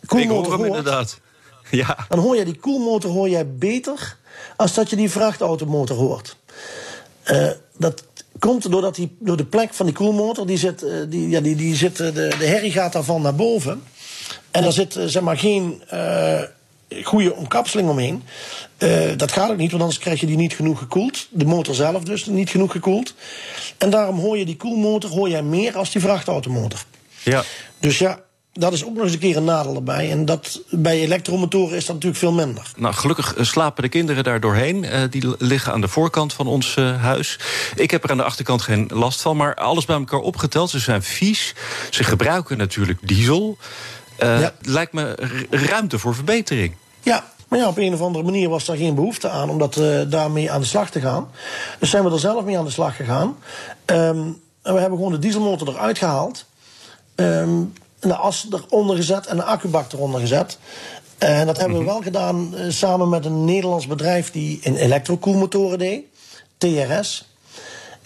ik 0.00 0.10
hoor 0.10 0.20
koelmotor 0.20 0.56
hoort, 0.56 0.68
inderdaad. 0.68 1.18
Ja. 1.70 2.06
dan 2.08 2.18
hoor 2.18 2.34
jij 2.34 2.44
die 2.44 2.58
koelmotor 2.58 3.10
hoor 3.10 3.28
jij 3.28 3.48
beter 3.48 4.16
als 4.56 4.74
dat 4.74 4.90
je 4.90 4.96
die 4.96 5.10
vrachtautomotor 5.10 5.96
hoort. 5.96 6.36
Eh, 7.22 7.50
dat 7.78 8.04
komt 8.38 8.70
doordat 8.70 8.94
die, 8.94 9.16
door 9.20 9.36
de 9.36 9.44
plek 9.44 9.74
van 9.74 9.86
die 9.86 9.94
koelmotor, 9.94 10.46
die 10.46 10.58
zit, 10.58 10.82
eh, 10.82 10.94
die, 11.08 11.28
ja, 11.28 11.40
die, 11.40 11.56
die 11.56 11.74
zit, 11.74 12.00
eh, 12.00 12.14
de, 12.14 12.34
de 12.38 12.46
herrie 12.46 12.72
gaat 12.72 12.92
daarvan 12.92 13.22
naar 13.22 13.34
boven. 13.34 13.82
En 14.50 14.62
daar 14.62 14.72
zit 14.72 14.96
eh, 14.96 15.04
zeg 15.06 15.22
maar 15.22 15.38
geen 15.38 15.82
eh, 15.88 16.42
goede 17.02 17.34
omkapseling 17.34 17.88
omheen. 17.88 18.22
Eh, 18.76 18.90
dat 19.16 19.32
gaat 19.32 19.50
ook 19.50 19.56
niet, 19.56 19.70
want 19.70 19.82
anders 19.82 20.00
krijg 20.00 20.20
je 20.20 20.26
die 20.26 20.36
niet 20.36 20.54
genoeg 20.54 20.78
gekoeld. 20.78 21.26
De 21.30 21.44
motor 21.44 21.74
zelf 21.74 22.02
dus 22.02 22.26
niet 22.26 22.50
genoeg 22.50 22.72
gekoeld. 22.72 23.14
En 23.78 23.90
daarom 23.90 24.18
hoor 24.18 24.38
je 24.38 24.44
die 24.44 24.56
koelmotor 24.56 25.10
hoor 25.10 25.28
jij 25.28 25.42
meer 25.42 25.76
als 25.76 25.90
die 25.90 26.00
vrachtautomotor. 26.00 26.84
ja. 27.22 27.44
Dus 27.80 27.98
ja, 27.98 28.20
dat 28.52 28.72
is 28.72 28.84
ook 28.84 28.94
nog 28.94 29.02
eens 29.02 29.12
een 29.12 29.18
keer 29.18 29.36
een 29.36 29.44
nadeel 29.44 29.74
erbij. 29.74 30.10
En 30.10 30.24
dat, 30.24 30.62
bij 30.70 31.00
elektromotoren 31.00 31.76
is 31.76 31.84
dat 31.84 31.94
natuurlijk 31.94 32.22
veel 32.22 32.32
minder. 32.32 32.70
Nou, 32.76 32.94
gelukkig 32.94 33.34
eh, 33.34 33.44
slapen 33.44 33.82
de 33.82 33.88
kinderen 33.88 34.24
daar 34.24 34.40
doorheen. 34.40 34.84
Eh, 34.84 35.02
die 35.10 35.34
liggen 35.38 35.72
aan 35.72 35.80
de 35.80 35.88
voorkant 35.88 36.32
van 36.32 36.46
ons 36.46 36.74
huis. 37.00 37.38
Ik 37.74 37.90
heb 37.90 38.04
er 38.04 38.10
aan 38.10 38.16
de 38.16 38.22
achterkant 38.22 38.62
geen 38.62 38.90
last 38.94 39.20
van. 39.20 39.36
Maar 39.36 39.54
alles 39.54 39.84
bij 39.84 39.96
elkaar 39.96 40.20
opgeteld, 40.20 40.70
ze 40.70 40.78
zijn 40.78 41.02
vies. 41.02 41.54
Ze 41.90 42.04
gebruiken 42.04 42.56
natuurlijk 42.58 42.98
diesel. 43.02 43.58
Ja. 44.18 44.52
Lijkt 44.60 44.92
me 44.92 45.14
ruimte 45.50 45.98
voor 45.98 46.14
verbetering. 46.14 46.74
Ja, 47.02 47.24
maar 47.48 47.58
ja, 47.58 47.68
op 47.68 47.78
een 47.78 47.94
of 47.94 48.00
andere 48.00 48.24
manier 48.24 48.48
was 48.48 48.64
daar 48.64 48.76
geen 48.76 48.94
behoefte 48.94 49.28
aan 49.28 49.50
om 49.50 49.58
dat, 49.58 49.76
eh, 49.76 50.00
daarmee 50.08 50.50
aan 50.50 50.60
de 50.60 50.66
slag 50.66 50.90
te 50.90 51.00
gaan. 51.00 51.30
Dus 51.78 51.90
zijn 51.90 52.04
we 52.04 52.10
er 52.10 52.18
zelf 52.18 52.44
mee 52.44 52.58
aan 52.58 52.64
de 52.64 52.70
slag 52.70 52.96
gegaan. 52.96 53.36
Ehm, 53.84 54.18
en 54.62 54.74
we 54.74 54.80
hebben 54.80 54.98
gewoon 54.98 55.12
de 55.12 55.18
dieselmotor 55.18 55.68
eruit 55.68 55.98
gehaald. 55.98 56.44
Ehm, 57.14 57.62
en 58.00 58.08
de 58.08 58.16
as 58.16 58.46
eronder 58.50 58.96
gezet 58.96 59.26
en 59.26 59.36
de 59.36 59.42
accubak 59.42 59.92
eronder 59.92 60.20
gezet. 60.20 60.58
En 61.18 61.46
dat 61.46 61.58
hebben 61.58 61.78
we 61.78 61.84
wel 61.84 62.02
gedaan 62.02 62.54
eh, 62.54 62.70
samen 62.70 63.08
met 63.08 63.24
een 63.24 63.44
Nederlands 63.44 63.86
bedrijf 63.86 64.30
die 64.30 64.58
in 64.62 64.76
elektrokoelmotoren 64.76 65.78
deed. 65.78 66.04
TRS. 66.58 67.35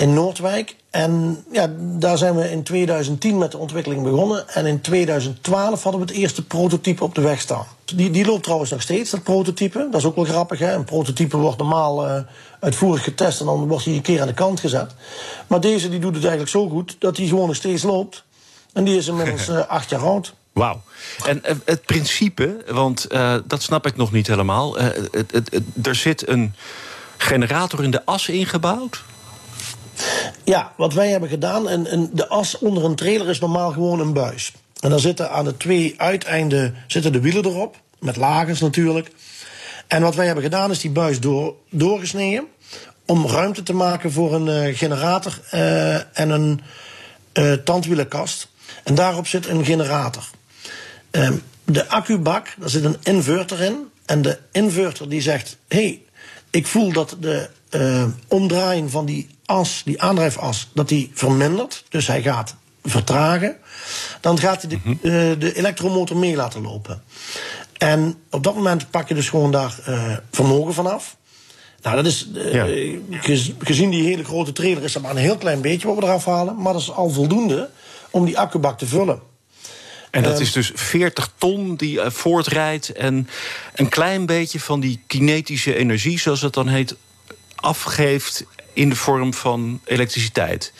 In 0.01 0.15
Noordwijk. 0.15 0.77
En 0.91 1.45
ja, 1.53 1.71
daar 1.79 2.19
zijn 2.19 2.37
we 2.37 2.51
in 2.51 2.63
2010 2.63 3.39
met 3.39 3.51
de 3.51 3.59
ontwikkeling 3.59 4.03
begonnen. 4.03 4.49
En 4.49 4.67
in 4.67 4.81
2012 4.81 5.83
hadden 5.83 6.01
we 6.01 6.07
het 6.07 6.17
eerste 6.17 6.45
prototype 6.45 7.05
op 7.05 7.15
de 7.15 7.21
weg 7.21 7.41
staan. 7.41 7.65
Die, 7.85 8.11
die 8.11 8.25
loopt 8.27 8.43
trouwens 8.43 8.71
nog 8.71 8.83
steeds, 8.83 9.11
dat 9.11 9.23
prototype. 9.23 9.89
Dat 9.91 10.01
is 10.01 10.07
ook 10.07 10.15
wel 10.17 10.25
grappig. 10.25 10.59
Hè? 10.59 10.75
Een 10.75 10.85
prototype 10.85 11.37
wordt 11.37 11.59
normaal 11.59 12.07
eh, 12.07 12.23
uitvoerig 12.61 13.05
getest 13.05 13.41
en 13.41 13.47
dan 13.47 13.69
wordt 13.69 13.85
hij 13.85 13.95
een 13.95 14.03
keer 14.03 14.21
aan 14.21 14.27
de 14.27 14.35
kant 14.35 14.61
gezet. 14.61 14.95
Maar 15.47 15.61
deze 15.61 15.89
die 15.89 16.01
doet 16.01 16.15
het 16.15 16.23
eigenlijk 16.23 16.51
zo 16.53 16.69
goed 16.69 16.97
dat 16.99 17.17
hij 17.17 17.27
gewoon 17.27 17.47
nog 17.47 17.57
steeds 17.57 17.83
loopt. 17.83 18.25
En 18.73 18.85
die 18.85 18.97
is 18.97 19.07
inmiddels 19.09 19.49
eh, 19.51 19.67
acht 19.67 19.91
jaar 19.91 20.01
oud. 20.03 20.35
Wauw. 20.53 20.81
En 21.27 21.45
eh, 21.45 21.55
het 21.65 21.85
principe, 21.85 22.65
want 22.69 23.07
dat 23.45 23.63
snap 23.63 23.87
ik 23.87 23.97
nog 23.97 24.13
niet 24.13 24.27
helemaal. 24.27 24.77
Het, 24.77 25.09
het, 25.11 25.31
het- 25.33 25.87
er 25.87 25.95
zit 25.95 26.29
een 26.29 26.55
generator 27.17 27.85
in 27.85 27.91
de 27.91 28.05
as 28.05 28.29
ingebouwd. 28.29 29.03
Ja, 30.51 30.73
wat 30.77 30.93
wij 30.93 31.09
hebben 31.09 31.29
gedaan, 31.29 31.69
en, 31.69 31.87
en 31.87 32.11
de 32.13 32.29
as 32.29 32.59
onder 32.59 32.85
een 32.85 32.95
trailer 32.95 33.29
is 33.29 33.41
normaal 33.41 33.73
gewoon 33.73 34.01
een 34.01 34.13
buis. 34.13 34.53
En 34.81 34.91
dan 34.91 35.01
zitten 35.01 35.31
aan 35.31 35.45
de 35.45 35.57
twee 35.57 35.95
uiteinden 35.97 36.75
zitten 36.87 37.13
de 37.13 37.21
wielen 37.21 37.45
erop, 37.45 37.77
met 37.99 38.17
lagers 38.17 38.61
natuurlijk. 38.61 39.11
En 39.87 40.03
wat 40.03 40.15
wij 40.15 40.27
hebben 40.27 40.45
gedaan 40.45 40.71
is 40.71 40.81
die 40.81 40.91
buis 40.91 41.21
door, 41.21 41.55
doorgesneden 41.69 42.47
om 43.07 43.27
ruimte 43.27 43.63
te 43.63 43.73
maken 43.73 44.13
voor 44.13 44.35
een 44.35 44.49
eh, 44.49 44.77
generator 44.77 45.41
eh, 45.51 45.95
en 45.95 46.31
een 46.31 46.61
eh 47.33 47.53
tandwielenkast. 47.53 48.49
En 48.85 48.95
daarop 48.95 49.27
zit 49.27 49.47
een 49.47 49.65
generator. 49.65 50.31
Ehm, 51.11 51.35
de 51.65 51.89
accubak, 51.89 52.55
daar 52.59 52.71
zit 52.71 52.85
een 52.85 52.97
inverter 53.03 53.61
in. 53.61 53.89
En 54.07 54.23
de 54.23 54.39
inverter 54.53 55.09
die 55.09 55.23
zegt: 55.23 55.57
hey, 55.69 56.03
ik 56.51 56.67
voel 56.67 56.93
dat 56.93 57.17
de 57.21 57.49
omdraaiing 58.29 58.91
van 58.91 59.07
die 59.07 59.29
as, 59.51 59.83
die 59.85 60.03
aandrijfas, 60.03 60.69
dat 60.75 60.89
die 60.89 61.11
vermindert. 61.15 61.85
Dus 61.89 62.07
hij 62.07 62.23
gaat 62.23 62.55
vertragen. 62.85 63.57
Dan 64.21 64.39
gaat 64.39 64.63
hij 64.63 64.71
de, 64.71 64.77
eh, 65.03 65.41
de 65.41 65.53
elektromotor 65.57 66.17
mee 66.17 66.37
laten 66.37 66.63
lopen. 66.63 67.03
En 67.79 68.15
op 68.31 68.45
dat 68.45 68.55
moment 68.55 68.91
pak 68.91 69.09
je 69.09 69.15
dus 69.15 69.29
gewoon 69.29 69.53
daar 69.53 69.79
eh, 69.85 70.17
vermogen 70.31 70.75
vanaf. 70.75 71.17
Nou, 71.83 71.97
dat 71.97 72.07
is, 72.07 72.29
eh, 72.35 72.53
Ja. 72.53 72.67
gezien 73.59 73.91
die 73.91 74.05
hele 74.05 74.25
grote 74.25 74.53
trailer 74.53 74.83
is 74.83 74.93
dat 74.93 75.03
maar 75.03 75.11
een 75.11 75.17
heel 75.17 75.37
klein 75.39 75.61
beetje 75.61 75.87
wat 75.87 75.97
we 75.97 76.03
eraf 76.03 76.25
halen. 76.25 76.63
Maar 76.63 76.73
dat 76.73 76.83
is 76.83 76.91
al 76.93 77.11
voldoende 77.11 77.71
om 78.11 78.25
die 78.25 78.39
accubak 78.39 78.79
te 78.79 78.87
vullen. 78.87 79.21
En 80.11 80.23
dat 80.23 80.33
Ehm. 80.33 80.43
is 80.43 80.53
dus 80.53 80.71
40 80.75 81.33
ton 81.39 81.77
die 81.77 82.01
voortrijdt 82.01 82.89
en 82.93 83.29
een 83.75 83.89
klein 83.89 84.27
beetje 84.27 84.61
van 84.61 84.81
die 84.81 85.01
kinetische 85.07 85.75
energie, 85.75 86.19
zoals 86.19 86.41
het 86.43 86.53
dan 86.55 86.69
heet, 86.69 86.95
afgeeft 87.55 88.45
in 88.73 88.89
de 88.89 88.97
vorm 88.97 89.35
van 89.35 89.81
elektriciteit. 89.85 90.73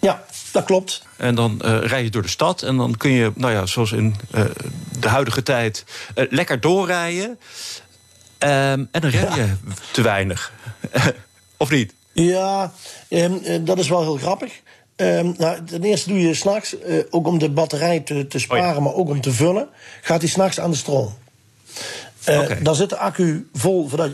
Ja, 0.00 0.24
dat 0.52 0.64
klopt. 0.64 1.02
En 1.16 1.34
dan 1.34 1.60
eh 1.60 1.78
rij 1.80 2.02
je 2.02 2.10
door 2.10 2.22
de 2.22 2.28
stad 2.28 2.62
en 2.62 2.76
dan 2.76 2.96
kun 2.96 3.10
je, 3.10 3.32
nou 3.34 3.52
ja, 3.52 3.66
zoals 3.66 3.92
in 3.92 4.14
eh, 4.30 4.44
de 4.98 5.08
huidige 5.08 5.42
tijd, 5.42 5.84
eh, 6.14 6.24
lekker 6.30 6.60
doorrijden. 6.60 7.38
Ehm, 8.38 8.84
en 8.90 9.00
dan 9.00 9.10
ren 9.10 9.34
je 9.34 9.46
te 9.92 10.02
weinig. 10.02 10.52
of 11.56 11.70
niet? 11.70 11.92
Ja, 12.12 12.72
ehm, 13.08 13.36
eh, 13.44 13.60
dat 13.60 13.78
is 13.78 13.88
wel 13.88 14.02
heel 14.02 14.16
grappig. 14.16 14.52
Ehm, 14.96 15.32
nou, 15.36 15.64
ten 15.64 15.82
eerste 15.82 16.08
doe 16.08 16.20
je 16.20 16.34
s'nachts, 16.34 16.76
ook 17.10 17.26
om 17.26 17.38
de 17.38 17.50
batterij 17.50 18.00
te, 18.00 18.26
te 18.26 18.38
sparen, 18.38 18.82
maar 18.82 18.94
ook 18.94 19.08
om 19.08 19.20
te 19.20 19.32
vullen, 19.32 19.68
gaat 20.02 20.20
hij 20.20 20.30
s'nachts 20.30 20.60
aan 20.60 20.70
de 20.70 20.76
stroom. 20.76 21.14
Oké. 22.28 22.62
Dan 22.62 22.74
zit 22.74 22.88
de 22.88 22.96
accu 22.96 23.48
vol 23.52 23.88
voordat, 23.88 24.10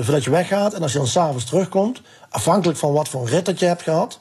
voordat 0.00 0.24
je 0.24 0.30
weggaat. 0.30 0.74
En 0.74 0.82
als 0.82 0.92
je 0.92 0.98
dan 0.98 1.06
s'avonds 1.06 1.44
terugkomt, 1.44 2.02
afhankelijk 2.36 2.78
van 2.78 2.92
wat 2.92 3.08
voor 3.08 3.28
rit 3.28 3.44
dat 3.44 3.58
je 3.58 3.66
hebt 3.66 3.82
gehad, 3.82 4.20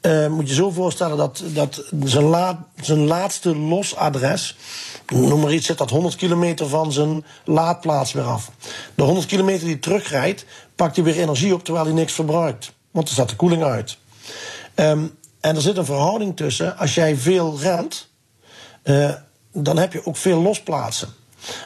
eh, 0.00 0.26
moet 0.26 0.48
je 0.48 0.54
zo 0.54 0.70
voorstellen 0.70 1.16
dat, 1.16 1.42
dat 1.46 1.84
zijn, 2.04 2.24
la- 2.24 2.66
zijn 2.80 3.06
laatste 3.06 3.56
losadres, 3.56 4.56
noem 5.08 5.40
maar 5.40 5.52
iets, 5.52 5.66
zit 5.66 5.78
dat 5.78 5.90
100 5.90 6.16
kilometer 6.16 6.68
van 6.68 6.92
zijn 6.92 7.24
laadplaats 7.44 8.12
weer 8.12 8.24
af. 8.24 8.50
De 8.94 9.02
100 9.02 9.26
kilometer 9.26 9.66
die 9.66 9.78
terugrijdt, 9.78 10.44
pakt 10.76 10.96
hij 10.96 11.04
weer 11.04 11.18
energie 11.18 11.54
op 11.54 11.64
terwijl 11.64 11.84
hij 11.86 11.94
niks 11.94 12.12
verbruikt. 12.12 12.72
Want 12.90 13.06
er 13.08 13.12
staat 13.14 13.28
de 13.28 13.36
koeling 13.36 13.62
uit. 13.62 13.96
Ehm, 14.74 15.06
en 15.40 15.56
er 15.56 15.62
zit 15.62 15.76
een 15.76 15.84
verhouding 15.84 16.36
tussen. 16.36 16.78
Als 16.78 16.94
jij 16.94 17.16
veel 17.16 17.58
rent, 17.60 18.08
eh, 18.82 19.14
dan 19.52 19.76
heb 19.78 19.92
je 19.92 20.06
ook 20.06 20.16
veel 20.16 20.40
losplaatsen. 20.42 21.08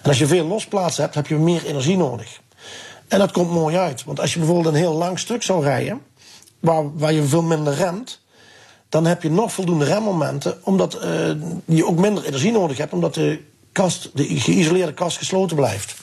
En 0.02 0.09
als 0.09 0.19
je 0.19 0.26
veel 0.26 0.47
losplaatsen 0.47 1.02
hebt, 1.02 1.14
heb 1.14 1.26
je 1.26 1.35
meer 1.37 1.64
energie 1.66 1.97
nodig. 1.97 2.40
En 3.09 3.19
dat 3.19 3.33
komt 3.33 3.51
mooi 3.51 3.77
uit. 3.77 4.05
Want 4.05 4.21
als 4.21 4.33
je 4.33 4.39
bijvoorbeeld 4.39 4.75
een 4.75 4.81
heel 4.81 4.95
lang 4.95 5.19
stuk 5.19 5.43
zou 5.43 5.63
rijden, 5.65 6.01
waar, 6.61 6.97
waar 6.99 7.13
je 7.13 7.23
veel 7.25 7.43
minder 7.43 7.75
remt, 7.75 8.21
dan 8.89 9.07
heb 9.07 9.23
je 9.23 9.31
nog 9.31 9.53
voldoende 9.53 9.85
remmomenten, 9.85 10.59
omdat 10.65 10.95
eh, 10.95 11.11
je 11.65 11.87
ook 11.87 11.99
minder 11.99 12.25
energie 12.25 12.53
nodig 12.53 12.77
hebt, 12.77 12.93
omdat 12.93 13.15
de, 13.15 13.41
kast, 13.73 14.11
de 14.15 14.41
geïsoleerde 14.41 14.95
kast 14.95 15.17
gesloten 15.19 15.57
blijft. 15.57 15.95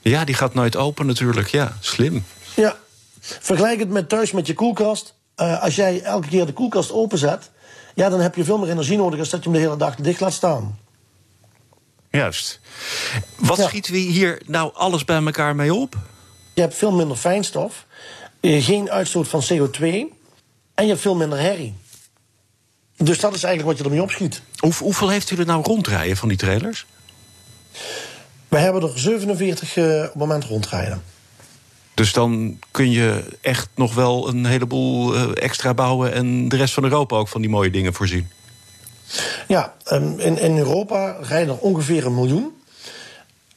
Ja, 0.00 0.24
die 0.24 0.34
gaat 0.34 0.54
nooit 0.54 0.76
open 0.76 1.06
natuurlijk. 1.06 1.48
Ja, 1.48 1.76
slim. 1.80 2.24
Ja, 2.56 2.76
vergelijk 3.20 3.78
het 3.78 3.88
met 3.90 4.08
thuis 4.08 4.32
met 4.32 4.46
je 4.46 4.54
koelkast. 4.54 5.14
Eh, 5.34 5.62
als 5.62 5.74
jij 5.76 6.02
elke 6.02 6.28
keer 6.28 6.46
de 6.46 6.52
koelkast 6.52 6.92
openzet, 6.92 7.50
ja, 7.94 8.08
dan 8.08 8.20
heb 8.20 8.34
je 8.34 8.44
veel 8.44 8.58
meer 8.58 8.70
energie 8.70 8.96
nodig 8.96 9.18
als 9.18 9.28
dat 9.30 9.44
je 9.44 9.50
hem 9.50 9.58
de 9.58 9.64
hele 9.64 9.76
dag 9.76 9.94
dicht 9.94 10.20
laat 10.20 10.32
staan. 10.32 10.78
Juist. 12.10 12.60
Wat 13.36 13.56
Ja. 13.56 13.66
schieten 13.66 13.92
we 13.92 13.98
hier 13.98 14.42
nou 14.46 14.70
alles 14.74 15.04
bij 15.04 15.24
elkaar 15.24 15.54
mee 15.56 15.74
op? 15.74 15.96
Je 16.60 16.66
hebt 16.66 16.78
veel 16.78 16.92
minder 16.92 17.16
fijnstof, 17.16 17.86
eh, 18.40 18.64
geen 18.64 18.90
uitstoot 18.90 19.28
van 19.28 19.42
CO2 19.42 19.84
en 20.74 20.84
je 20.84 20.88
hebt 20.88 21.00
veel 21.00 21.14
minder 21.14 21.38
herrie. 21.38 21.74
Dus 22.96 23.20
dat 23.20 23.34
is 23.34 23.42
eigenlijk 23.42 23.64
wat 23.64 23.78
je 23.78 23.84
ermee 23.84 24.02
opschiet. 24.02 24.42
Hoe, 24.56 24.72
hoeveel 24.78 25.08
heeft 25.08 25.30
u 25.30 25.36
er 25.36 25.46
nou 25.46 25.62
rondrijden 25.62 26.16
van 26.16 26.28
die 26.28 26.36
trailers? 26.38 26.86
We 28.48 28.58
hebben 28.58 28.82
er 28.82 28.98
47 28.98 29.76
eh, 29.76 29.84
op 29.84 30.02
het 30.02 30.14
moment 30.14 30.44
rondrijden. 30.44 31.02
Dus 31.94 32.12
dan 32.12 32.58
kun 32.70 32.90
je 32.90 33.24
echt 33.40 33.68
nog 33.74 33.94
wel 33.94 34.28
een 34.28 34.46
heleboel 34.46 35.14
eh, 35.14 35.30
extra 35.34 35.74
bouwen... 35.74 36.12
en 36.12 36.48
de 36.48 36.56
rest 36.56 36.74
van 36.74 36.84
Europa 36.84 37.16
ook 37.16 37.28
van 37.28 37.40
die 37.40 37.50
mooie 37.50 37.70
dingen 37.70 37.94
voorzien. 37.94 38.30
Ja, 39.48 39.74
ehm, 39.84 40.18
in, 40.18 40.38
in 40.38 40.56
Europa 40.56 41.16
rijden 41.20 41.54
er 41.54 41.60
ongeveer 41.60 42.06
een 42.06 42.14
miljoen. 42.14 42.59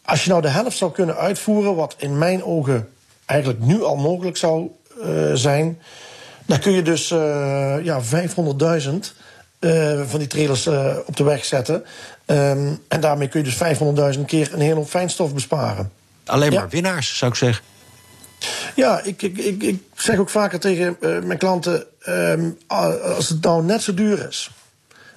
Als 0.06 0.24
je 0.24 0.30
nou 0.30 0.42
de 0.42 0.48
helft 0.48 0.78
zou 0.78 0.92
kunnen 0.92 1.18
uitvoeren, 1.18 1.76
wat 1.76 1.96
in 1.98 2.18
mijn 2.18 2.44
ogen 2.44 2.90
eigenlijk 3.26 3.60
nu 3.60 3.84
al 3.84 3.96
mogelijk 3.96 4.38
zou 4.38 4.72
eh, 5.02 5.10
zijn, 5.34 5.82
Dan 6.46 6.60
kun 6.60 6.72
je 6.72 6.82
dus 6.82 7.12
uh, 7.12 7.76
ja, 7.84 8.02
500.000 8.02 8.08
uh, 9.60 10.02
van 10.06 10.20
die 10.20 10.28
trailers 10.28 10.68
op 11.06 11.16
de 11.16 11.24
weg 11.24 11.46
zetten. 11.46 11.84
Um, 12.26 12.80
en 12.88 13.02
daarmee 13.02 13.28
kun 13.28 13.44
je 13.44 13.46
dus 13.46 14.16
500.000 14.18 14.26
keer 14.26 14.54
een 14.54 14.60
hele 14.60 14.76
hoop 14.76 14.90
fijnstof 14.90 15.34
besparen. 15.34 15.92
Alleen 16.26 16.54
maar 16.54 16.70
winnaars, 16.70 17.18
zou 17.18 17.32
ik 17.32 17.38
zeggen. 17.38 17.64
Ja, 18.76 19.02
ik, 19.04 19.22
ik, 19.22 19.38
ik, 19.38 19.64
ik 19.64 19.84
zeg 19.96 20.18
ook 20.18 20.30
vaker 20.30 20.60
tegen 20.60 20.98
mijn 21.00 21.38
klanten: 21.38 21.86
um, 22.08 22.58
als 22.68 23.30
het 23.30 23.42
nou 23.42 23.64
net 23.64 23.82
zo 23.82 23.94
duur 23.94 24.28
is 24.28 24.52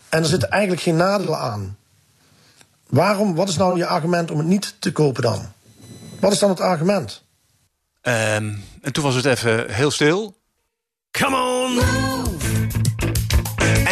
en 0.09 0.23
er 0.23 0.29
zitten 0.29 0.51
eigenlijk 0.51 0.83
geen 0.83 0.97
nadelen 0.97 1.39
aan, 1.39 1.77
waarom, 2.87 3.35
wat 3.35 3.49
is 3.49 3.57
nou 3.57 3.77
je 3.77 3.87
argument 3.87 4.31
om 4.31 4.39
het 4.39 4.47
niet 4.47 4.77
te 4.79 4.93
kopen 4.93 5.23
dan? 5.23 5.53
Wat 6.21 6.33
is 6.33 6.39
dan 6.39 6.51
het 6.51 6.61
argument? 6.61 7.25
Um, 8.03 8.65
en 8.83 8.93
toen 8.93 9.05
was 9.05 9.15
het 9.15 9.25
even 9.25 9.75
heel 9.75 9.91
stil. 9.91 10.37
Come 11.11 11.37
on, 11.37 11.75
move 11.75 12.69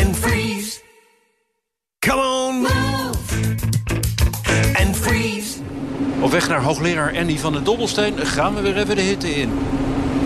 and 0.05 0.17
freeze. 0.17 0.81
Come 1.99 2.23
on, 2.23 2.61
move 2.61 3.57
and 4.75 4.97
freeze. 4.97 5.59
Op 6.21 6.31
weg 6.31 6.49
naar 6.49 6.63
hoogleraar 6.63 7.17
Andy 7.17 7.39
van 7.39 7.53
den 7.53 7.65
Dobbelsteen 7.65 8.27
gaan 8.27 8.55
we 8.55 8.61
weer 8.61 8.77
even 8.77 8.97
de 8.97 9.03
hitte 9.03 9.35
in. 9.35 9.53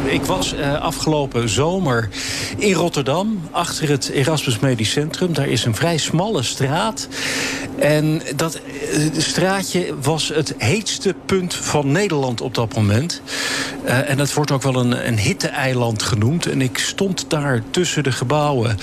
Ik 0.08 0.22
was 0.22 0.54
uh, 0.54 0.80
afgelopen 0.80 1.48
zomer 1.48 2.08
in 2.56 2.72
Rotterdam, 2.72 3.40
achter 3.50 3.88
het 3.88 4.08
Erasmus 4.08 4.58
Medisch 4.58 4.90
Centrum. 4.90 5.32
Daar 5.32 5.48
is 5.48 5.64
een 5.64 5.74
vrij 5.74 5.96
smalle 5.96 6.42
straat. 6.42 7.08
En 7.78 8.22
dat 8.36 8.60
uh, 8.92 9.08
straatje 9.16 9.94
was 10.02 10.28
het 10.28 10.54
heetste 10.58 11.14
punt 11.26 11.54
van 11.54 11.92
Nederland 11.92 12.40
op 12.40 12.54
dat 12.54 12.74
moment. 12.74 13.22
Uh, 13.84 14.10
en 14.10 14.16
dat 14.16 14.32
wordt 14.34 14.50
ook 14.50 14.62
wel 14.62 14.74
een, 14.74 15.06
een 15.06 15.18
hitte-eiland 15.18 16.02
genoemd. 16.02 16.46
En 16.46 16.62
ik 16.62 16.78
stond 16.78 17.24
daar 17.30 17.62
tussen 17.70 18.02
de 18.02 18.12
gebouwen. 18.12 18.78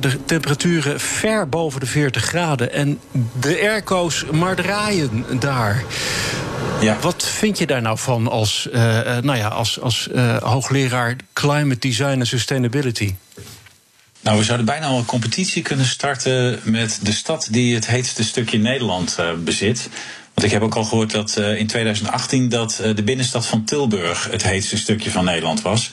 de 0.00 0.24
temperaturen 0.24 1.00
ver 1.00 1.48
boven 1.48 1.80
de 1.80 1.86
40 1.86 2.24
graden. 2.24 2.72
En 2.72 2.98
de 3.40 3.58
airco's 3.60 4.24
maar 4.32 4.56
draaien 4.56 5.24
daar. 5.38 5.84
Ja. 6.80 6.98
Wat 7.00 7.24
vind 7.24 7.58
je 7.58 7.66
daar 7.66 7.82
nou 7.82 7.98
van 7.98 8.28
als, 8.28 8.68
uh, 8.72 8.82
nou 9.18 9.36
ja, 9.36 9.48
als, 9.48 9.80
als 9.80 10.08
uh, 10.14 10.36
hoogleraar 10.36 11.16
Climate 11.32 11.88
Design 11.88 12.20
en 12.20 12.26
Sustainability? 12.26 13.14
Nou, 14.20 14.38
we 14.38 14.44
zouden 14.44 14.66
bijna 14.66 14.86
al 14.86 14.98
een 14.98 15.04
competitie 15.04 15.62
kunnen 15.62 15.86
starten 15.86 16.60
met 16.62 16.98
de 17.02 17.12
stad 17.12 17.48
die 17.50 17.74
het 17.74 17.86
heetste 17.86 18.24
stukje 18.24 18.58
Nederland 18.58 19.16
uh, 19.20 19.32
bezit. 19.32 19.88
Want 20.34 20.46
ik 20.46 20.52
heb 20.52 20.62
ook 20.62 20.74
al 20.74 20.84
gehoord 20.84 21.10
dat 21.10 21.36
in 21.36 21.66
2018 21.66 22.48
dat 22.48 22.82
de 22.94 23.02
binnenstad 23.02 23.46
van 23.46 23.64
Tilburg 23.64 24.28
het 24.30 24.42
heetste 24.42 24.76
stukje 24.76 25.10
van 25.10 25.24
Nederland 25.24 25.62
was. 25.62 25.90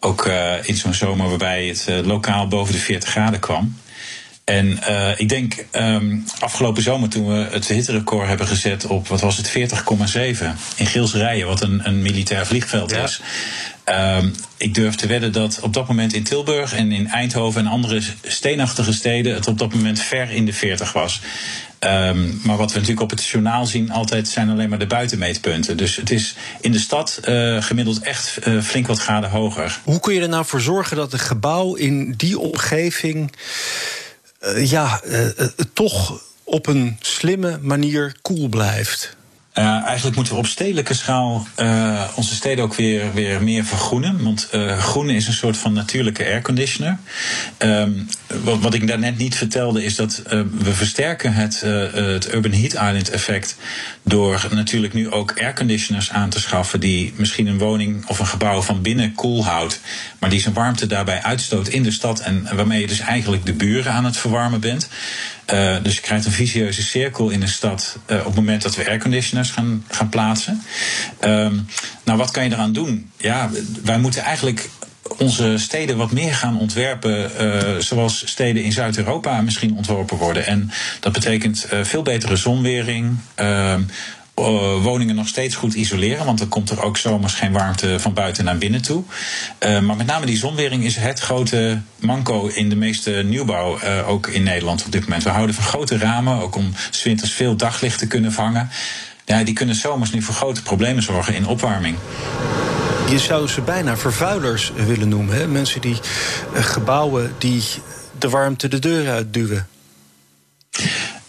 Ook 0.00 0.30
in 0.62 0.76
zo'n 0.76 0.94
zomer 0.94 1.28
waarbij 1.28 1.66
het 1.66 2.04
lokaal 2.04 2.48
boven 2.48 2.72
de 2.72 2.80
40 2.80 3.08
graden 3.08 3.40
kwam. 3.40 3.76
En 4.44 4.66
uh, 4.66 5.20
ik 5.20 5.28
denk 5.28 5.64
um, 5.72 6.24
afgelopen 6.38 6.82
zomer 6.82 7.08
toen 7.08 7.26
we 7.26 7.46
het 7.50 7.68
hitterecord 7.68 8.28
hebben 8.28 8.46
gezet 8.46 8.86
op, 8.86 9.08
wat 9.08 9.20
was 9.20 9.36
het, 9.36 9.48
40,7 9.48 9.54
in 10.76 10.86
Geelsrijen, 10.86 11.46
wat 11.46 11.62
een, 11.62 11.80
een 11.86 12.02
militair 12.02 12.46
vliegveld 12.46 12.90
ja. 12.90 13.02
is. 13.02 13.20
Um, 14.20 14.34
ik 14.56 14.74
durf 14.74 14.94
te 14.94 15.06
wedden 15.06 15.32
dat 15.32 15.58
op 15.62 15.72
dat 15.72 15.88
moment 15.88 16.12
in 16.12 16.22
Tilburg 16.22 16.74
en 16.74 16.92
in 16.92 17.08
Eindhoven 17.08 17.60
en 17.60 17.66
andere 17.66 18.00
steenachtige 18.22 18.92
steden 18.92 19.34
het 19.34 19.46
op 19.46 19.58
dat 19.58 19.74
moment 19.74 20.00
ver 20.00 20.30
in 20.30 20.46
de 20.46 20.52
40 20.52 20.92
was. 20.92 21.20
Um, 21.80 22.40
maar 22.44 22.56
wat 22.56 22.72
we 22.72 22.78
natuurlijk 22.78 23.00
op 23.00 23.10
het 23.10 23.26
journaal 23.26 23.66
zien, 23.66 23.90
altijd 23.90 24.28
zijn 24.28 24.50
alleen 24.50 24.68
maar 24.68 24.78
de 24.78 24.86
buitenmeetpunten. 24.86 25.76
Dus 25.76 25.96
het 25.96 26.10
is 26.10 26.34
in 26.60 26.72
de 26.72 26.78
stad 26.78 27.20
uh, 27.28 27.62
gemiddeld 27.62 27.98
echt 27.98 28.38
uh, 28.46 28.62
flink 28.62 28.86
wat 28.86 28.98
graden 28.98 29.30
hoger. 29.30 29.80
Hoe 29.82 30.00
kun 30.00 30.14
je 30.14 30.20
er 30.20 30.28
nou 30.28 30.44
voor 30.44 30.60
zorgen 30.60 30.96
dat 30.96 31.12
een 31.12 31.18
gebouw 31.18 31.74
in 31.74 32.14
die 32.16 32.38
omgeving 32.38 33.32
ja, 34.56 35.00
uh, 35.04 35.24
uh, 35.24 35.46
toch 35.72 36.22
op 36.44 36.66
een 36.66 36.96
slimme 37.00 37.58
manier 37.62 38.16
koel 38.22 38.48
blijft? 38.48 39.16
Uh, 39.58 39.82
eigenlijk 39.84 40.16
moeten 40.16 40.34
we 40.34 40.38
op 40.38 40.46
stedelijke 40.46 40.94
schaal 40.94 41.46
uh, 41.60 42.04
onze 42.14 42.34
steden 42.34 42.64
ook 42.64 42.74
weer, 42.74 43.12
weer 43.12 43.42
meer 43.42 43.64
vergroenen. 43.64 44.22
Want 44.22 44.48
uh, 44.54 44.78
groen 44.78 45.10
is 45.10 45.26
een 45.26 45.32
soort 45.32 45.56
van 45.56 45.72
natuurlijke 45.72 46.24
airconditioner. 46.24 46.98
Um, 47.58 48.08
wat, 48.42 48.58
wat 48.58 48.74
ik 48.74 48.86
daarnet 48.86 49.18
niet 49.18 49.36
vertelde 49.36 49.84
is 49.84 49.96
dat 49.96 50.22
we 50.58 50.72
versterken 50.72 51.32
het, 51.32 51.60
het 51.94 52.34
Urban 52.34 52.52
Heat 52.52 52.72
Island 52.72 53.10
effect. 53.10 53.56
Door 54.02 54.46
natuurlijk 54.50 54.92
nu 54.92 55.10
ook 55.10 55.40
airconditioners 55.40 56.10
aan 56.10 56.30
te 56.30 56.40
schaffen 56.40 56.80
die 56.80 57.12
misschien 57.16 57.46
een 57.46 57.58
woning 57.58 58.06
of 58.06 58.18
een 58.18 58.26
gebouw 58.26 58.62
van 58.62 58.82
binnen 58.82 59.14
koel 59.14 59.44
houdt. 59.44 59.80
Maar 60.18 60.30
die 60.30 60.40
zijn 60.40 60.54
warmte 60.54 60.86
daarbij 60.86 61.22
uitstoot 61.22 61.68
in 61.68 61.82
de 61.82 61.90
stad. 61.90 62.20
En 62.20 62.48
waarmee 62.56 62.80
je 62.80 62.86
dus 62.86 63.00
eigenlijk 63.00 63.46
de 63.46 63.52
buren 63.52 63.92
aan 63.92 64.04
het 64.04 64.16
verwarmen 64.16 64.60
bent. 64.60 64.88
Uh, 65.52 65.76
dus 65.82 65.94
je 65.94 66.00
krijgt 66.00 66.26
een 66.26 66.32
vicieuze 66.32 66.82
cirkel 66.82 67.30
in 67.30 67.40
de 67.40 67.46
stad 67.46 67.98
uh, 68.06 68.18
op 68.18 68.24
het 68.24 68.34
moment 68.34 68.62
dat 68.62 68.76
we 68.76 68.88
airconditioners 68.88 69.50
gaan, 69.50 69.84
gaan 69.88 70.08
plaatsen. 70.08 70.62
Um, 71.24 71.66
nou, 72.04 72.18
wat 72.18 72.30
kan 72.30 72.44
je 72.44 72.52
eraan 72.52 72.72
doen? 72.72 73.10
Ja, 73.16 73.50
wij 73.82 73.98
moeten 73.98 74.22
eigenlijk 74.22 74.68
onze 75.18 75.54
steden 75.58 75.96
wat 75.96 76.12
meer 76.12 76.34
gaan 76.34 76.58
ontwerpen 76.58 77.30
uh, 77.40 77.78
zoals 77.78 78.22
steden 78.26 78.62
in 78.62 78.72
Zuid-Europa 78.72 79.40
misschien 79.40 79.76
ontworpen 79.76 80.16
worden. 80.16 80.46
En 80.46 80.70
dat 81.00 81.12
betekent 81.12 81.66
veel 81.82 82.02
betere 82.02 82.36
zonwering. 82.36 83.16
Uh, 83.40 83.74
uh, 84.38 84.82
woningen 84.82 85.14
nog 85.14 85.28
steeds 85.28 85.54
goed 85.54 85.74
isoleren. 85.74 86.24
Want 86.24 86.38
dan 86.38 86.48
komt 86.48 86.70
er 86.70 86.82
ook 86.82 86.96
zomers 86.96 87.34
geen 87.34 87.52
warmte 87.52 88.00
van 88.00 88.12
buiten 88.12 88.44
naar 88.44 88.58
binnen 88.58 88.82
toe. 88.82 89.02
Uh, 89.60 89.80
maar 89.80 89.96
met 89.96 90.06
name 90.06 90.26
die 90.26 90.36
zonwering 90.36 90.84
is 90.84 90.96
het 90.96 91.20
grote 91.20 91.80
manco 91.98 92.46
in 92.46 92.68
de 92.68 92.76
meeste 92.76 93.10
nieuwbouw. 93.10 93.78
Uh, 93.84 94.08
ook 94.08 94.26
in 94.26 94.42
Nederland 94.42 94.84
op 94.84 94.92
dit 94.92 95.02
moment. 95.02 95.22
We 95.22 95.30
houden 95.30 95.54
van 95.54 95.64
grote 95.64 95.98
ramen. 95.98 96.40
Ook 96.40 96.56
om 96.56 96.72
zwinters 96.90 97.32
veel 97.32 97.56
daglicht 97.56 97.98
te 97.98 98.06
kunnen 98.06 98.32
vangen. 98.32 98.70
Ja, 99.24 99.44
die 99.44 99.54
kunnen 99.54 99.74
zomers 99.74 100.10
nu 100.10 100.22
voor 100.22 100.34
grote 100.34 100.62
problemen 100.62 101.02
zorgen 101.02 101.34
in 101.34 101.46
opwarming. 101.46 101.96
Je 103.10 103.18
zou 103.18 103.48
ze 103.48 103.60
bijna 103.60 103.96
vervuilers 103.96 104.72
willen 104.86 105.08
noemen. 105.08 105.36
Hè? 105.36 105.46
Mensen 105.46 105.80
die 105.80 105.96
gebouwen 106.52 107.34
die 107.38 107.62
de 108.18 108.28
warmte 108.28 108.68
de 108.68 108.78
deur 108.78 109.10
uitduwen. 109.10 109.66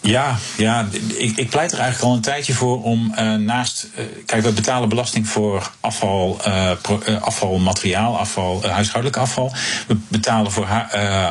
Ja, 0.06 0.36
ja 0.56 0.88
ik, 1.16 1.36
ik, 1.36 1.50
pleit 1.50 1.72
er 1.72 1.78
eigenlijk 1.78 2.10
al 2.10 2.16
een 2.16 2.22
tijdje 2.22 2.52
voor 2.52 2.82
om 2.82 3.14
uh, 3.18 3.34
naast. 3.34 3.88
Uh, 3.98 4.04
kijk, 4.26 4.42
we 4.42 4.52
betalen 4.52 4.88
belasting 4.88 5.28
voor 5.28 5.70
afval, 5.80 6.40
pro, 6.82 7.00
afvalmateriaal, 7.20 8.18
afval, 8.18 8.66
huishoudelijk 8.66 9.16
afval. 9.16 9.52
We 9.86 9.96
betalen 10.08 10.52
voor 10.52 10.68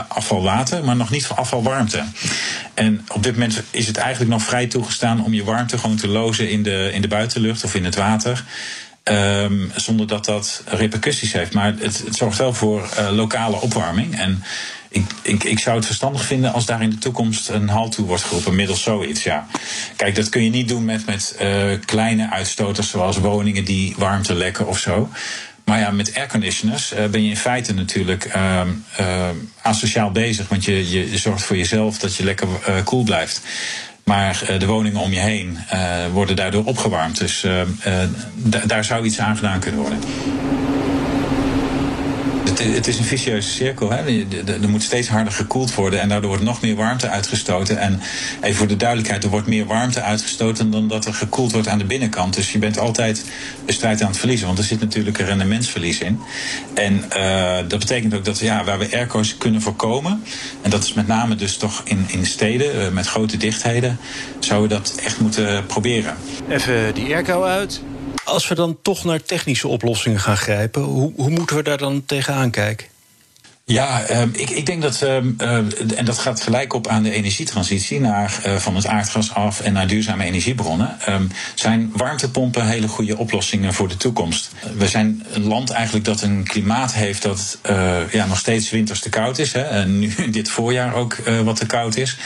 afvalwater, 0.07 0.83
maar 0.83 0.95
nog 0.95 1.09
niet 1.09 1.25
voor 1.25 1.35
afvalwarmte. 1.35 2.03
En 2.73 3.05
op 3.11 3.23
dit 3.23 3.33
moment 3.33 3.63
is 3.71 3.87
het 3.87 3.97
eigenlijk 3.97 4.31
nog 4.31 4.43
vrij 4.43 4.67
toegestaan 4.67 5.23
om 5.23 5.33
je 5.33 5.43
warmte 5.43 5.77
gewoon 5.77 5.95
te 5.95 6.07
lozen 6.07 6.49
in 6.49 6.63
de, 6.63 6.89
in 6.93 7.01
de 7.01 7.07
buitenlucht 7.07 7.63
of 7.63 7.75
in 7.75 7.85
het 7.85 7.95
water. 7.95 8.43
Um, 9.03 9.71
zonder 9.75 10.07
dat 10.07 10.25
dat 10.25 10.63
repercussies 10.65 11.33
heeft. 11.33 11.53
Maar 11.53 11.73
het, 11.79 12.03
het 12.05 12.15
zorgt 12.15 12.37
wel 12.37 12.53
voor 12.53 12.89
lokale 13.11 13.61
opwarming. 13.61 14.19
En 14.19 14.43
ik, 14.95 15.05
ik, 15.21 15.43
ik 15.43 15.59
zou 15.59 15.75
het 15.75 15.85
verstandig 15.85 16.25
vinden 16.25 16.53
als 16.53 16.65
daar 16.65 16.81
in 16.81 16.89
de 16.89 16.97
toekomst 16.97 17.49
een 17.49 17.69
halt 17.69 17.91
toe 17.91 18.05
wordt 18.05 18.23
geroepen 18.23 18.55
middels 18.55 18.83
zoiets. 18.83 19.23
Ja. 19.23 19.47
Kijk, 19.95 20.15
dat 20.15 20.29
kun 20.29 20.43
je 20.43 20.49
niet 20.49 20.67
doen 20.67 20.85
met, 20.85 21.05
met 21.05 21.35
uh, 21.41 21.79
kleine 21.85 22.31
uitstoters 22.31 22.89
zoals 22.89 23.17
woningen 23.17 23.65
die 23.65 23.95
warmte 23.97 24.33
lekken 24.33 24.67
of 24.67 24.79
zo. 24.79 25.09
Maar 25.65 25.79
ja, 25.79 25.91
met 25.91 26.15
airconditioners 26.15 26.93
uh, 26.93 27.05
ben 27.05 27.23
je 27.23 27.29
in 27.29 27.37
feite 27.37 27.73
natuurlijk 27.73 28.35
uh, 28.35 28.61
uh, 28.99 29.29
asociaal 29.61 30.11
bezig. 30.11 30.49
Want 30.49 30.65
je, 30.65 30.89
je 30.89 31.17
zorgt 31.17 31.43
voor 31.43 31.57
jezelf 31.57 31.97
dat 31.97 32.15
je 32.15 32.23
lekker 32.23 32.47
koel 32.83 33.03
blijft. 33.03 33.41
Maar 34.03 34.45
de 34.57 34.65
woningen 34.65 34.99
om 34.99 35.13
je 35.13 35.19
heen 35.19 35.57
worden 36.11 36.35
daardoor 36.35 36.65
opgewarmd. 36.65 37.17
Dus 37.17 37.43
uh, 37.43 37.61
daar 38.65 38.83
zou 38.83 39.05
iets 39.05 39.19
aan 39.19 39.35
gedaan 39.35 39.59
kunnen 39.59 39.81
worden. 39.81 39.99
Het, 42.57 42.87
is 42.87 42.97
een 42.97 43.03
vicieuze 43.05 43.49
cirkel. 43.49 43.91
Hè? 43.91 44.25
Er 44.61 44.69
moet 44.69 44.83
steeds 44.83 45.07
harder 45.07 45.33
gekoeld 45.33 45.75
worden 45.75 46.01
en 46.01 46.09
daardoor 46.09 46.29
wordt 46.29 46.43
nog 46.43 46.61
meer 46.61 46.75
warmte 46.75 47.09
uitgestoten. 47.09 47.77
En 47.77 48.01
even 48.41 48.55
voor 48.55 48.67
de 48.67 48.77
duidelijkheid, 48.77 49.23
er 49.23 49.29
wordt 49.29 49.47
meer 49.47 49.65
warmte 49.65 50.01
uitgestoten 50.01 50.71
dan 50.71 50.87
dat 50.87 51.05
er 51.05 51.13
gekoeld 51.13 51.51
wordt 51.51 51.67
aan 51.67 51.77
de 51.77 51.85
binnenkant. 51.85 52.33
Dus 52.33 52.51
je 52.51 52.57
bent 52.57 52.79
altijd 52.79 53.25
de 53.65 53.73
strijd 53.73 54.01
aan 54.01 54.07
het 54.07 54.17
verliezen, 54.17 54.47
want 54.47 54.59
er 54.59 54.65
zit 54.65 54.79
natuurlijk 54.79 55.19
een 55.19 55.25
rendementsverlies 55.25 55.99
in. 55.99 56.19
En 56.73 57.03
uh, 57.17 57.57
dat 57.67 57.79
betekent 57.79 58.13
ook 58.13 58.25
dat 58.25 58.39
ja, 58.39 58.63
waar 58.63 58.79
we 58.79 58.91
airco's 58.91 59.37
kunnen 59.37 59.61
voorkomen, 59.61 60.23
en 60.61 60.69
dat 60.69 60.83
is 60.83 60.93
met 60.93 61.07
name 61.07 61.35
dus 61.35 61.57
toch 61.57 61.81
in, 61.85 62.05
in 62.07 62.25
steden 62.25 62.75
uh, 62.75 62.89
met 62.89 63.07
grote 63.07 63.37
dichtheden, 63.37 63.97
zouden 64.39 64.69
we 64.69 64.75
dat 64.75 64.99
echt 65.03 65.19
moeten 65.19 65.65
proberen. 65.65 66.15
Even 66.49 66.93
die 66.93 67.13
airco 67.13 67.43
uit. 67.43 67.81
Als 68.25 68.47
we 68.47 68.55
dan 68.55 68.77
toch 68.81 69.03
naar 69.03 69.23
technische 69.23 69.67
oplossingen 69.67 70.19
gaan 70.19 70.37
grijpen, 70.37 70.81
hoe, 70.81 71.11
hoe 71.15 71.29
moeten 71.29 71.55
we 71.55 71.63
daar 71.63 71.77
dan 71.77 72.05
tegenaan 72.05 72.51
kijken? 72.51 72.87
Ja, 73.67 74.03
ehm, 74.03 74.29
ik, 74.31 74.49
ik 74.49 74.65
denk 74.65 74.81
dat, 74.81 75.01
ehm, 75.01 75.31
eh, 75.37 75.57
en 75.97 76.05
dat 76.05 76.17
gaat 76.17 76.41
gelijk 76.41 76.73
op 76.73 76.87
aan 76.87 77.03
de 77.03 77.11
energietransitie 77.11 77.99
naar, 77.99 78.39
eh, 78.43 78.55
van 78.55 78.75
het 78.75 78.87
aardgas 78.87 79.33
af 79.33 79.61
en 79.61 79.73
naar 79.73 79.87
duurzame 79.87 80.23
energiebronnen. 80.23 80.99
Ehm, 80.99 81.23
zijn 81.55 81.91
warmtepompen 81.93 82.67
hele 82.67 82.87
goede 82.87 83.17
oplossingen 83.17 83.73
voor 83.73 83.87
de 83.87 83.97
toekomst? 83.97 84.51
We 84.77 84.87
zijn 84.87 85.23
een 85.31 85.47
land 85.47 85.69
eigenlijk 85.69 86.05
dat 86.05 86.21
een 86.21 86.43
klimaat 86.43 86.93
heeft 86.93 87.21
dat 87.21 87.57
eh, 87.61 88.11
ja, 88.11 88.25
nog 88.25 88.37
steeds 88.37 88.69
winters 88.69 88.99
te 88.99 89.09
koud 89.09 89.37
is. 89.37 89.53
Hè, 89.53 89.61
en 89.61 89.99
nu 89.99 90.29
dit 90.29 90.49
voorjaar 90.49 90.93
ook 90.93 91.13
eh, 91.13 91.41
wat 91.41 91.55
te 91.55 91.65
koud 91.65 91.95
is. 91.95 92.17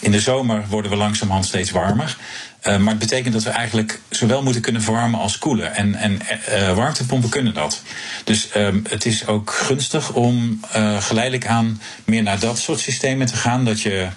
In 0.00 0.10
de 0.10 0.20
zomer 0.20 0.64
worden 0.68 0.90
we 0.90 0.96
langzamerhand 0.96 1.46
steeds 1.46 1.70
warmer. 1.70 2.16
Uh, 2.66 2.76
maar 2.76 2.90
het 2.90 2.98
betekent 2.98 3.34
dat 3.34 3.42
we 3.42 3.50
eigenlijk 3.50 4.00
zowel 4.08 4.42
moeten 4.42 4.62
kunnen 4.62 4.82
verwarmen 4.82 5.20
als 5.20 5.38
koelen. 5.38 5.74
En, 5.74 5.94
en 5.94 6.18
uh, 6.50 6.74
warmtepompen 6.74 7.30
kunnen 7.30 7.54
dat. 7.54 7.82
Dus 8.24 8.48
um, 8.56 8.82
het 8.88 9.06
is 9.06 9.26
ook 9.26 9.50
gunstig 9.50 10.12
om 10.12 10.60
geleidelijk 10.98 11.46
aan 11.46 11.80
meer 12.04 12.22
naar 12.22 12.38
dat 12.38 12.58
soort 12.58 12.80
systemen 12.80 13.26
te 13.26 13.36
gaan. 13.36 13.64
Dat 13.64 13.80
je 13.80 14.08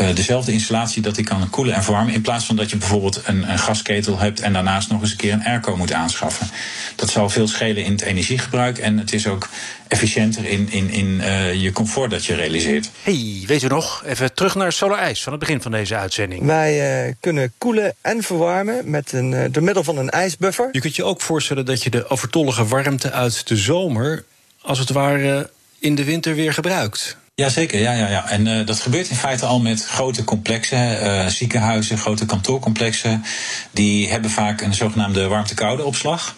uh, 0.00 0.14
dezelfde 0.14 0.52
installatie 0.52 1.02
dat 1.02 1.14
die 1.14 1.24
kan 1.24 1.50
koelen 1.50 1.74
en 1.74 1.82
verwarmen. 1.82 2.14
In 2.14 2.22
plaats 2.22 2.44
van 2.44 2.56
dat 2.56 2.70
je 2.70 2.76
bijvoorbeeld 2.76 3.20
een, 3.24 3.50
een 3.50 3.58
gasketel 3.58 4.18
hebt 4.18 4.40
en 4.40 4.52
daarnaast 4.52 4.90
nog 4.90 5.00
eens 5.00 5.10
een 5.10 5.16
keer 5.16 5.32
een 5.32 5.44
airco 5.44 5.76
moet 5.76 5.92
aanschaffen. 5.92 6.50
Dat 6.96 7.10
zal 7.10 7.28
veel 7.28 7.48
schelen 7.48 7.84
in 7.84 7.92
het 7.92 8.00
energiegebruik 8.00 8.78
en 8.78 8.98
het 8.98 9.12
is 9.12 9.26
ook 9.26 9.48
efficiënter 9.88 10.44
in, 10.46 10.70
in, 10.70 10.90
in 10.90 11.06
uh, 11.06 11.54
je 11.54 11.72
comfort 11.72 12.10
dat 12.10 12.24
je 12.24 12.34
realiseert. 12.34 12.90
Hey, 13.02 13.44
weet 13.46 13.62
u 13.62 13.66
nog? 13.66 14.02
Even 14.06 14.34
terug 14.34 14.54
naar 14.54 14.72
Solar 14.72 14.98
IJs 14.98 15.22
van 15.22 15.32
het 15.32 15.40
begin 15.40 15.62
van 15.62 15.70
deze 15.70 15.96
uitzending. 15.96 16.44
Wij 16.44 17.06
uh, 17.06 17.14
kunnen 17.20 17.52
koelen 17.58 17.94
en 18.00 18.22
verwarmen 18.22 18.90
met 18.90 19.12
een, 19.12 19.32
uh, 19.32 19.44
door 19.50 19.62
middel 19.62 19.84
van 19.84 19.96
een 19.96 20.10
ijsbuffer. 20.10 20.68
Je 20.72 20.80
kunt 20.80 20.96
je 20.96 21.04
ook 21.04 21.20
voorstellen 21.20 21.64
dat 21.64 21.82
je 21.82 21.90
de 21.90 22.08
overtollige 22.08 22.66
warmte 22.66 23.10
uit 23.10 23.48
de 23.48 23.56
zomer, 23.56 24.24
als 24.62 24.78
het 24.78 24.90
ware, 24.90 25.50
in 25.78 25.94
de 25.94 26.04
winter 26.04 26.34
weer 26.34 26.52
gebruikt. 26.52 27.16
Jazeker, 27.40 27.80
ja, 27.80 27.92
ja, 27.92 28.08
ja. 28.08 28.28
En 28.28 28.46
uh, 28.46 28.66
dat 28.66 28.80
gebeurt 28.80 29.10
in 29.10 29.16
feite 29.16 29.46
al 29.46 29.60
met 29.60 29.84
grote 29.84 30.24
complexen, 30.24 31.02
uh, 31.02 31.26
ziekenhuizen, 31.26 31.98
grote 31.98 32.26
kantoorcomplexen. 32.26 33.24
Die 33.70 34.08
hebben 34.08 34.30
vaak 34.30 34.60
een 34.60 34.74
zogenaamde 34.74 35.26
warmte-koude 35.26 35.84
opslag. 35.84 36.34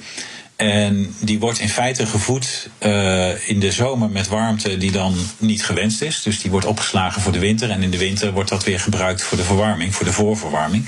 En 0.57 1.15
die 1.21 1.39
wordt 1.39 1.59
in 1.59 1.69
feite 1.69 2.07
gevoed 2.07 2.69
uh, 2.81 3.49
in 3.49 3.61
de 3.61 3.73
zomer 3.73 4.11
met 4.11 4.29
warmte 4.29 4.77
die 4.77 4.91
dan 4.91 5.15
niet 5.39 5.65
gewenst 5.65 6.03
is. 6.03 6.23
Dus 6.23 6.41
die 6.41 6.51
wordt 6.51 6.67
opgeslagen 6.67 7.23
voor 7.23 7.33
de 7.33 7.39
winter. 7.39 7.71
En 7.71 7.83
in 7.83 7.91
de 7.91 7.99
winter 7.99 8.33
wordt 8.33 8.51
dat 8.51 8.65
weer 8.65 8.81
gebruikt 8.81 9.23
voor 9.23 9.39
de 9.39 9.45
verwarming, 9.45 9.95
voor 9.95 10.07
de 10.07 10.13
voorverwarming. 10.13 10.87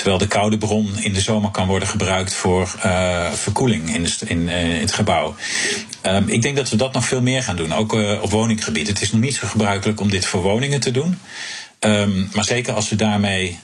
Terwijl 0.00 0.18
de 0.18 0.26
koude 0.26 0.58
bron 0.58 0.98
in 0.98 1.12
de 1.12 1.20
zomer 1.20 1.50
kan 1.50 1.66
worden 1.66 1.88
gebruikt 1.88 2.34
voor 2.34 2.74
uh, 2.84 3.32
verkoeling 3.32 3.94
in, 3.94 4.02
de, 4.02 4.26
in, 4.26 4.48
het 4.48 4.92
gebouw. 4.92 5.34
Um, 6.02 6.28
ik 6.28 6.42
denk 6.42 6.56
dat 6.56 6.70
we 6.70 6.76
dat 6.76 6.92
nog 6.92 7.04
veel 7.04 7.22
meer 7.22 7.42
gaan 7.42 7.56
doen, 7.56 7.72
ook 7.72 7.94
uh, 7.94 8.22
op 8.22 8.30
woninggebied. 8.30 8.86
Het 8.86 9.02
is 9.02 9.12
nog 9.12 9.20
niet 9.20 9.34
zo 9.34 9.46
gebruikelijk 9.46 10.00
om 10.00 10.10
dit 10.10 10.26
voor 10.26 10.42
woningen 10.42 10.80
te 10.80 10.90
doen. 10.90 11.18
Um, 11.80 12.28
maar 12.32 12.44
zeker 12.44 12.74
als 12.74 12.88
we 12.88 12.96
daarmee 12.96 13.58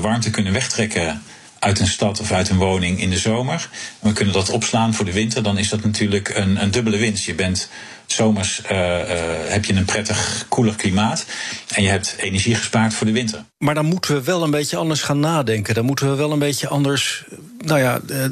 warmte 0.00 0.30
kunnen 0.30 0.52
wegtrekken 0.52 1.22
uit 1.64 1.80
een 1.80 1.86
stad 1.86 2.20
of 2.20 2.32
uit 2.32 2.48
een 2.48 2.56
woning 2.56 3.00
in 3.00 3.10
de 3.10 3.18
zomer. 3.18 3.68
En 4.00 4.08
we 4.08 4.14
kunnen 4.14 4.34
dat 4.34 4.50
opslaan 4.50 4.94
voor 4.94 5.04
de 5.04 5.12
winter. 5.12 5.42
Dan 5.42 5.58
is 5.58 5.68
dat 5.68 5.84
natuurlijk 5.84 6.28
een, 6.28 6.62
een 6.62 6.70
dubbele 6.70 6.96
winst. 6.96 7.24
Je 7.24 7.34
bent 7.34 7.68
zomers 8.06 8.60
uh, 8.70 8.78
uh, 8.78 9.04
heb 9.46 9.64
je 9.64 9.74
een 9.74 9.84
prettig 9.84 10.46
koeler 10.48 10.74
klimaat. 10.74 11.26
En 11.74 11.82
je 11.82 11.88
hebt 11.88 12.14
energie 12.18 12.54
gespaard 12.54 12.94
voor 12.94 13.06
de 13.06 13.12
winter. 13.12 13.44
Maar 13.58 13.74
dan 13.74 13.86
moeten 13.86 14.14
we 14.14 14.22
wel 14.22 14.42
een 14.42 14.50
beetje 14.50 14.76
anders 14.76 15.02
gaan 15.02 15.20
nadenken. 15.20 15.74
Dan 15.74 15.84
moeten 15.84 16.10
we 16.10 16.14
wel 16.14 16.32
een 16.32 16.38
beetje 16.38 16.68
anders. 16.68 17.24
Nou 17.58 17.80
ja, 17.80 18.00
uh, 18.10 18.26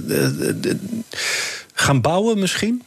gaan 1.74 2.00
bouwen 2.00 2.38
misschien? 2.38 2.82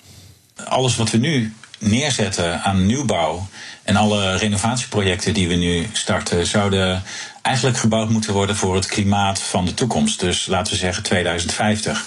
Alles 0.65 0.95
wat 0.95 1.11
we 1.11 1.17
nu 1.17 1.53
neerzetten 1.79 2.61
aan 2.61 2.85
nieuwbouw. 2.85 3.47
En 3.85 3.95
alle 3.95 4.37
renovatieprojecten 4.37 5.33
die 5.33 5.47
we 5.47 5.53
nu 5.53 5.89
starten, 5.91 6.45
zouden 6.45 7.03
eigenlijk 7.41 7.77
gebouwd 7.77 8.09
moeten 8.09 8.33
worden 8.33 8.55
voor 8.55 8.75
het 8.75 8.85
klimaat 8.85 9.41
van 9.41 9.65
de 9.65 9.73
toekomst. 9.73 10.19
Dus 10.19 10.45
laten 10.45 10.73
we 10.73 10.79
zeggen 10.79 11.03
2050. 11.03 12.05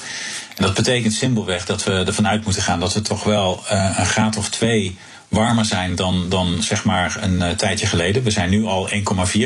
En 0.57 0.65
dat 0.65 0.75
betekent 0.75 1.13
simpelweg 1.13 1.65
dat 1.65 1.85
we 1.85 1.93
ervan 1.93 2.29
uit 2.29 2.45
moeten 2.45 2.63
gaan 2.63 2.81
dat 2.81 2.95
we 2.95 3.03
toch 3.03 3.25
wel 3.25 3.63
uh, 3.73 3.95
een 3.99 4.07
graad 4.07 4.37
of 4.37 4.49
twee 4.49 4.99
warmer 5.29 5.65
zijn 5.65 5.95
dan, 5.95 6.29
dan 6.29 6.63
zeg 6.63 6.85
maar 6.85 7.17
een 7.21 7.35
uh, 7.35 7.51
tijdje 7.51 7.87
geleden. 7.87 8.23
We 8.23 8.31
zijn 8.31 8.51
nu 8.51 8.65
al 8.65 8.89
1,4 8.91 8.95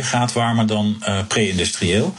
graad 0.00 0.32
warmer 0.32 0.66
dan 0.66 0.96
uh, 1.00 1.18
pre-industrieel. 1.28 2.14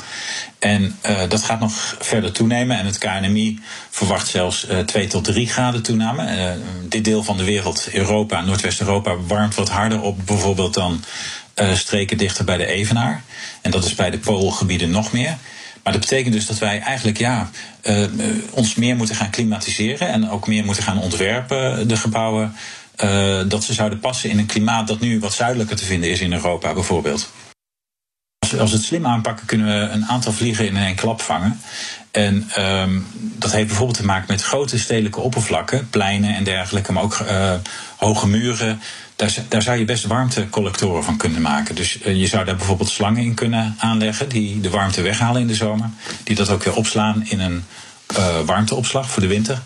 En 0.60 0.96
uh, 1.06 1.22
dat 1.30 1.44
gaat 1.44 1.60
nog 1.60 1.96
verder 2.00 2.32
toenemen. 2.32 2.78
En 2.78 2.86
het 2.86 2.98
KNMI 2.98 3.60
verwacht 3.90 4.28
zelfs 4.28 4.68
2 4.86 5.08
tot 5.08 5.24
3 5.24 5.48
graden 5.48 5.82
toename. 5.82 6.56
dit 6.88 7.06
deel 7.06 7.24
van 7.24 7.38
de 7.38 7.44
wereld, 7.44 7.90
Europa, 7.92 8.42
Noordwest-Europa, 8.42 9.18
warmt 9.18 9.56
wat 9.56 9.70
harder 9.70 10.02
op 10.02 10.26
bijvoorbeeld 10.26 10.74
dan 10.74 11.04
streken 11.74 12.18
dichter 12.18 12.46
bij 12.46 12.58
de 12.58 12.66
Evenaar. 12.66 13.24
En 13.62 13.72
dat 13.72 13.86
is 13.86 13.96
bij 13.96 14.10
de 14.10 14.18
poolgebieden 14.18 14.90
nog 14.90 15.12
meer. 15.12 15.38
Maar 15.84 15.94
dat 15.94 16.02
betekent 16.02 16.34
dus 16.34 16.46
dat 16.46 16.60
wij 16.60 16.80
eigenlijk 16.80 17.18
ja, 17.18 17.50
ons 18.52 18.76
meer 18.76 18.96
moeten 18.96 19.16
gaan 19.16 19.30
klimatiseren 19.30 20.08
en 20.08 20.30
ook 20.30 20.48
meer 20.48 20.66
moeten 20.66 20.84
gaan 20.84 21.00
ontwerpen, 21.00 21.88
de 21.88 21.98
gebouwen, 21.98 22.56
uh, 23.04 23.42
dat 23.48 23.64
ze 23.64 23.74
zouden 23.74 24.00
passen 24.00 24.30
in 24.30 24.38
een 24.38 24.46
klimaat 24.46 24.88
dat 24.88 25.00
nu 25.00 25.20
wat 25.20 25.34
zuidelijker 25.34 25.76
te 25.76 25.86
vinden 25.86 26.10
is 26.10 26.20
in 26.20 26.34
Europa 26.34 26.74
bijvoorbeeld. 26.74 27.30
Als 28.40 28.60
als 28.60 28.72
we 28.72 28.78
het 28.78 28.86
slim 28.86 29.06
aanpakken, 29.06 29.46
kunnen 29.46 29.68
we 29.68 29.94
een 29.94 30.06
aantal 30.06 30.32
vliegen 30.32 30.68
in 30.68 30.78
één 30.78 30.96
klap 30.96 31.22
vangen. 31.22 31.60
En 32.12 32.50
um, 32.60 33.08
dat 33.14 33.52
heeft 33.52 33.68
bijvoorbeeld 33.68 33.98
te 33.98 34.06
maken 34.06 34.26
met 34.28 34.42
grote 34.42 34.80
stedelijke 34.80 35.20
oppervlakken, 35.20 35.90
pleinen 35.90 36.36
en 36.36 36.44
dergelijke, 36.44 36.92
maar 36.92 37.04
ook 37.04 37.20
uh, 37.20 37.54
hoge 37.98 38.28
muren. 38.28 38.82
Daar, 39.50 39.62
zou 39.62 39.78
je 39.78 39.86
best 39.86 40.06
warmtecollectoren 40.06 41.04
van 41.04 41.18
kunnen 41.18 41.42
maken. 41.42 41.76
Dus 41.76 41.98
uh, 42.06 42.16
je 42.16 42.28
zou 42.28 42.46
daar 42.46 42.56
bijvoorbeeld 42.56 42.90
slangen 42.90 43.24
in 43.24 43.34
kunnen 43.34 43.76
aanleggen 43.78 44.30
die 44.30 44.62
de 44.62 44.70
warmte 44.70 45.02
weghalen 45.02 45.42
in 45.42 45.48
de 45.48 45.56
zomer. 45.56 45.90
Die 46.24 46.36
dat 46.36 46.50
ook 46.50 46.64
weer 46.64 46.76
opslaan 46.76 47.26
in 47.26 47.40
een 47.40 47.64
warmteopslag 48.46 49.10
voor 49.10 49.22
de 49.22 49.28
winter. 49.28 49.62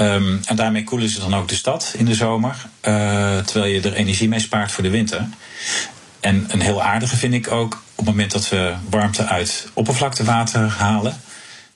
Um, 0.00 0.40
en 0.46 0.56
daarmee 0.56 0.84
koelen 0.84 1.08
ze 1.08 1.20
dan 1.20 1.34
ook 1.34 1.48
de 1.48 1.54
stad 1.54 1.94
in 1.96 2.04
de 2.04 2.14
zomer. 2.14 2.56
Uh, 2.82 3.38
terwijl 3.38 3.72
je 3.72 3.80
er 3.80 3.92
energie 3.92 4.28
mee 4.28 4.40
spaart 4.40 4.72
voor 4.72 4.82
de 4.82 4.90
winter. 4.90 5.28
En 6.20 6.44
een 6.48 6.60
heel 6.60 6.82
aardige 6.82 7.16
vind 7.16 7.34
ik 7.34 7.50
ook 7.50 7.74
op 7.74 7.96
het 7.96 8.06
moment 8.06 8.30
dat 8.30 8.48
we 8.48 8.74
warmte 8.90 9.26
uit 9.26 9.68
oppervlaktewater 9.72 10.68
halen. 10.68 11.16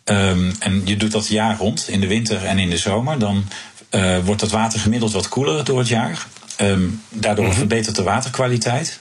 Um, 0.05 0.53
en 0.59 0.83
je 0.85 0.97
doet 0.97 1.13
dat 1.13 1.29
jaar 1.29 1.57
rond, 1.57 1.89
in 1.89 2.01
de 2.01 2.07
winter 2.07 2.45
en 2.45 2.59
in 2.59 2.71
de 2.71 2.79
zomer. 2.79 3.19
Dan 3.19 3.45
uh, 3.91 4.19
wordt 4.25 4.41
dat 4.41 4.51
water 4.51 4.81
gemiddeld 4.81 5.13
wat 5.13 5.29
koeler 5.29 5.65
door 5.65 5.79
het 5.79 5.89
jaar. 5.89 6.27
Um, 6.61 7.03
daardoor 7.09 7.45
mm 7.45 7.51
-hmm. 7.51 7.59
verbetert 7.59 7.97
de 7.97 8.03
waterkwaliteit. 8.03 8.99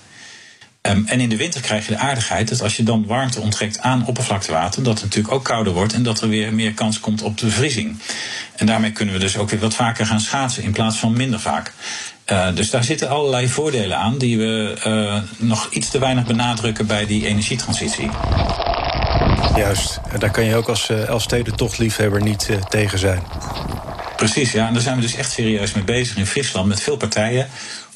Um, 0.89 1.03
en 1.07 1.19
in 1.19 1.29
de 1.29 1.37
winter 1.37 1.61
krijg 1.61 1.87
je 1.87 1.91
de 1.91 1.99
aardigheid 1.99 2.49
dat 2.49 2.61
als 2.61 2.77
je 2.77 2.83
dan 2.83 3.05
warmte 3.05 3.41
onttrekt 3.41 3.79
aan 3.79 4.05
oppervlaktewater, 4.05 4.83
dat 4.83 4.93
het 4.93 5.03
natuurlijk 5.03 5.33
ook 5.33 5.43
kouder 5.43 5.73
wordt 5.73 5.93
en 5.93 6.03
dat 6.03 6.21
er 6.21 6.29
weer 6.29 6.53
meer 6.53 6.73
kans 6.73 6.99
komt 6.99 7.21
op 7.21 7.37
bevriezing. 7.37 7.99
En 8.55 8.65
daarmee 8.65 8.91
kunnen 8.91 9.13
we 9.13 9.19
dus 9.19 9.37
ook 9.37 9.49
weer 9.49 9.59
wat 9.59 9.75
vaker 9.75 10.05
gaan 10.05 10.19
schaatsen 10.19 10.63
in 10.63 10.71
plaats 10.71 10.97
van 10.97 11.13
minder 11.13 11.39
vaak. 11.39 11.73
Uh, 12.31 12.55
dus 12.55 12.69
daar 12.69 12.83
zitten 12.83 13.09
allerlei 13.09 13.47
voordelen 13.47 13.97
aan 13.97 14.17
die 14.17 14.37
we 14.37 14.75
uh, 14.87 15.47
nog 15.47 15.67
iets 15.71 15.89
te 15.89 15.99
weinig 15.99 16.25
benadrukken 16.25 16.87
bij 16.87 17.05
die 17.05 17.27
energietransitie. 17.27 18.09
Juist, 19.55 19.99
daar 20.19 20.31
kan 20.31 20.43
je 20.43 20.55
ook 20.55 20.69
als 20.69 20.89
uh, 20.89 21.07
Elfstedentochtliefhebber 21.07 22.21
niet 22.21 22.47
uh, 22.49 22.57
tegen 22.61 22.99
zijn. 22.99 23.23
Precies, 24.15 24.51
ja. 24.51 24.67
En 24.67 24.73
daar 24.73 24.81
zijn 24.81 24.95
we 24.95 25.01
dus 25.01 25.15
echt 25.15 25.31
serieus 25.31 25.73
mee 25.73 25.83
bezig 25.83 26.17
in 26.17 26.25
Friesland 26.25 26.67
met 26.67 26.81
veel 26.81 26.97
partijen. 26.97 27.47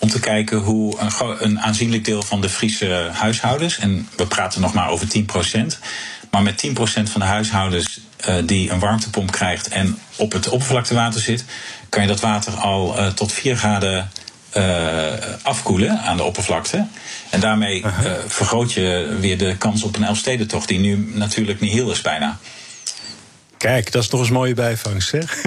Om 0.01 0.09
te 0.09 0.19
kijken 0.19 0.57
hoe 0.57 0.99
een, 0.99 1.11
een 1.39 1.59
aanzienlijk 1.59 2.05
deel 2.05 2.23
van 2.23 2.41
de 2.41 2.49
Friese 2.49 3.09
huishoudens, 3.11 3.77
en 3.77 4.07
we 4.15 4.27
praten 4.27 4.61
nog 4.61 4.73
maar 4.73 4.89
over 4.89 5.07
10%, 5.07 5.77
maar 6.31 6.41
met 6.41 6.65
10% 6.67 6.71
van 6.83 7.21
de 7.21 7.27
huishoudens 7.27 7.99
uh, 8.27 8.35
die 8.45 8.71
een 8.71 8.79
warmtepomp 8.79 9.31
krijgt 9.31 9.67
en 9.67 9.97
op 10.15 10.31
het 10.31 10.49
oppervlaktewater 10.49 11.21
zit, 11.21 11.45
kan 11.89 12.01
je 12.01 12.07
dat 12.07 12.19
water 12.19 12.53
al 12.53 12.97
uh, 12.97 13.07
tot 13.07 13.31
4 13.31 13.57
graden 13.57 14.11
uh, 14.57 15.13
afkoelen 15.41 15.99
aan 15.99 16.17
de 16.17 16.23
oppervlakte. 16.23 16.85
En 17.29 17.39
daarmee 17.39 17.81
uh, 17.81 17.91
vergroot 18.27 18.73
je 18.73 19.17
weer 19.19 19.37
de 19.37 19.55
kans 19.57 19.83
op 19.83 19.95
een 19.95 20.03
Elfstedentocht, 20.03 20.67
die 20.67 20.79
nu 20.79 21.11
natuurlijk 21.13 21.59
niet 21.59 21.71
heel 21.71 21.91
is 21.91 22.01
bijna. 22.01 22.39
Kijk, 23.57 23.91
dat 23.91 24.03
is 24.03 24.09
nog 24.09 24.19
eens 24.19 24.29
mooie 24.29 24.53
bijvangst, 24.53 25.09
zeg. 25.09 25.43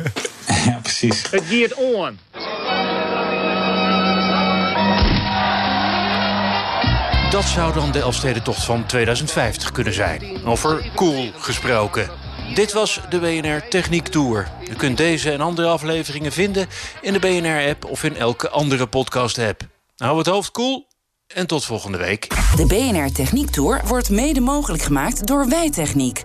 ja, 0.66 0.78
precies. 0.82 1.22
Het 1.30 1.42
geert 1.48 1.74
on. 1.74 2.18
Dat 7.38 7.46
zou 7.46 7.72
dan 7.72 7.92
de 7.92 8.00
Elfstedentocht 8.00 8.64
van 8.64 8.86
2050 8.86 9.72
kunnen 9.72 9.92
zijn. 9.92 10.44
Over 10.44 10.90
cool 10.94 11.30
gesproken. 11.36 12.10
Dit 12.54 12.72
was 12.72 13.00
de 13.08 13.18
BNR 13.18 13.68
Techniek 13.68 14.08
Tour. 14.08 14.48
U 14.70 14.74
kunt 14.74 14.96
deze 14.96 15.32
en 15.32 15.40
andere 15.40 15.68
afleveringen 15.68 16.32
vinden 16.32 16.66
in 17.00 17.12
de 17.12 17.18
BNR-app 17.18 17.84
of 17.84 18.04
in 18.04 18.16
elke 18.16 18.48
andere 18.48 18.86
podcast-app. 18.86 19.60
Hou 19.96 20.18
het 20.18 20.26
hoofd 20.26 20.50
koel 20.50 20.86
en 21.26 21.46
tot 21.46 21.64
volgende 21.64 21.98
week. 21.98 22.28
De 22.56 22.66
BNR 22.66 23.12
Techniek 23.12 23.50
Tour 23.50 23.80
wordt 23.86 24.10
mede 24.10 24.40
mogelijk 24.40 24.82
gemaakt 24.82 25.26
door 25.26 25.48
Wijtechniek. 25.48 26.24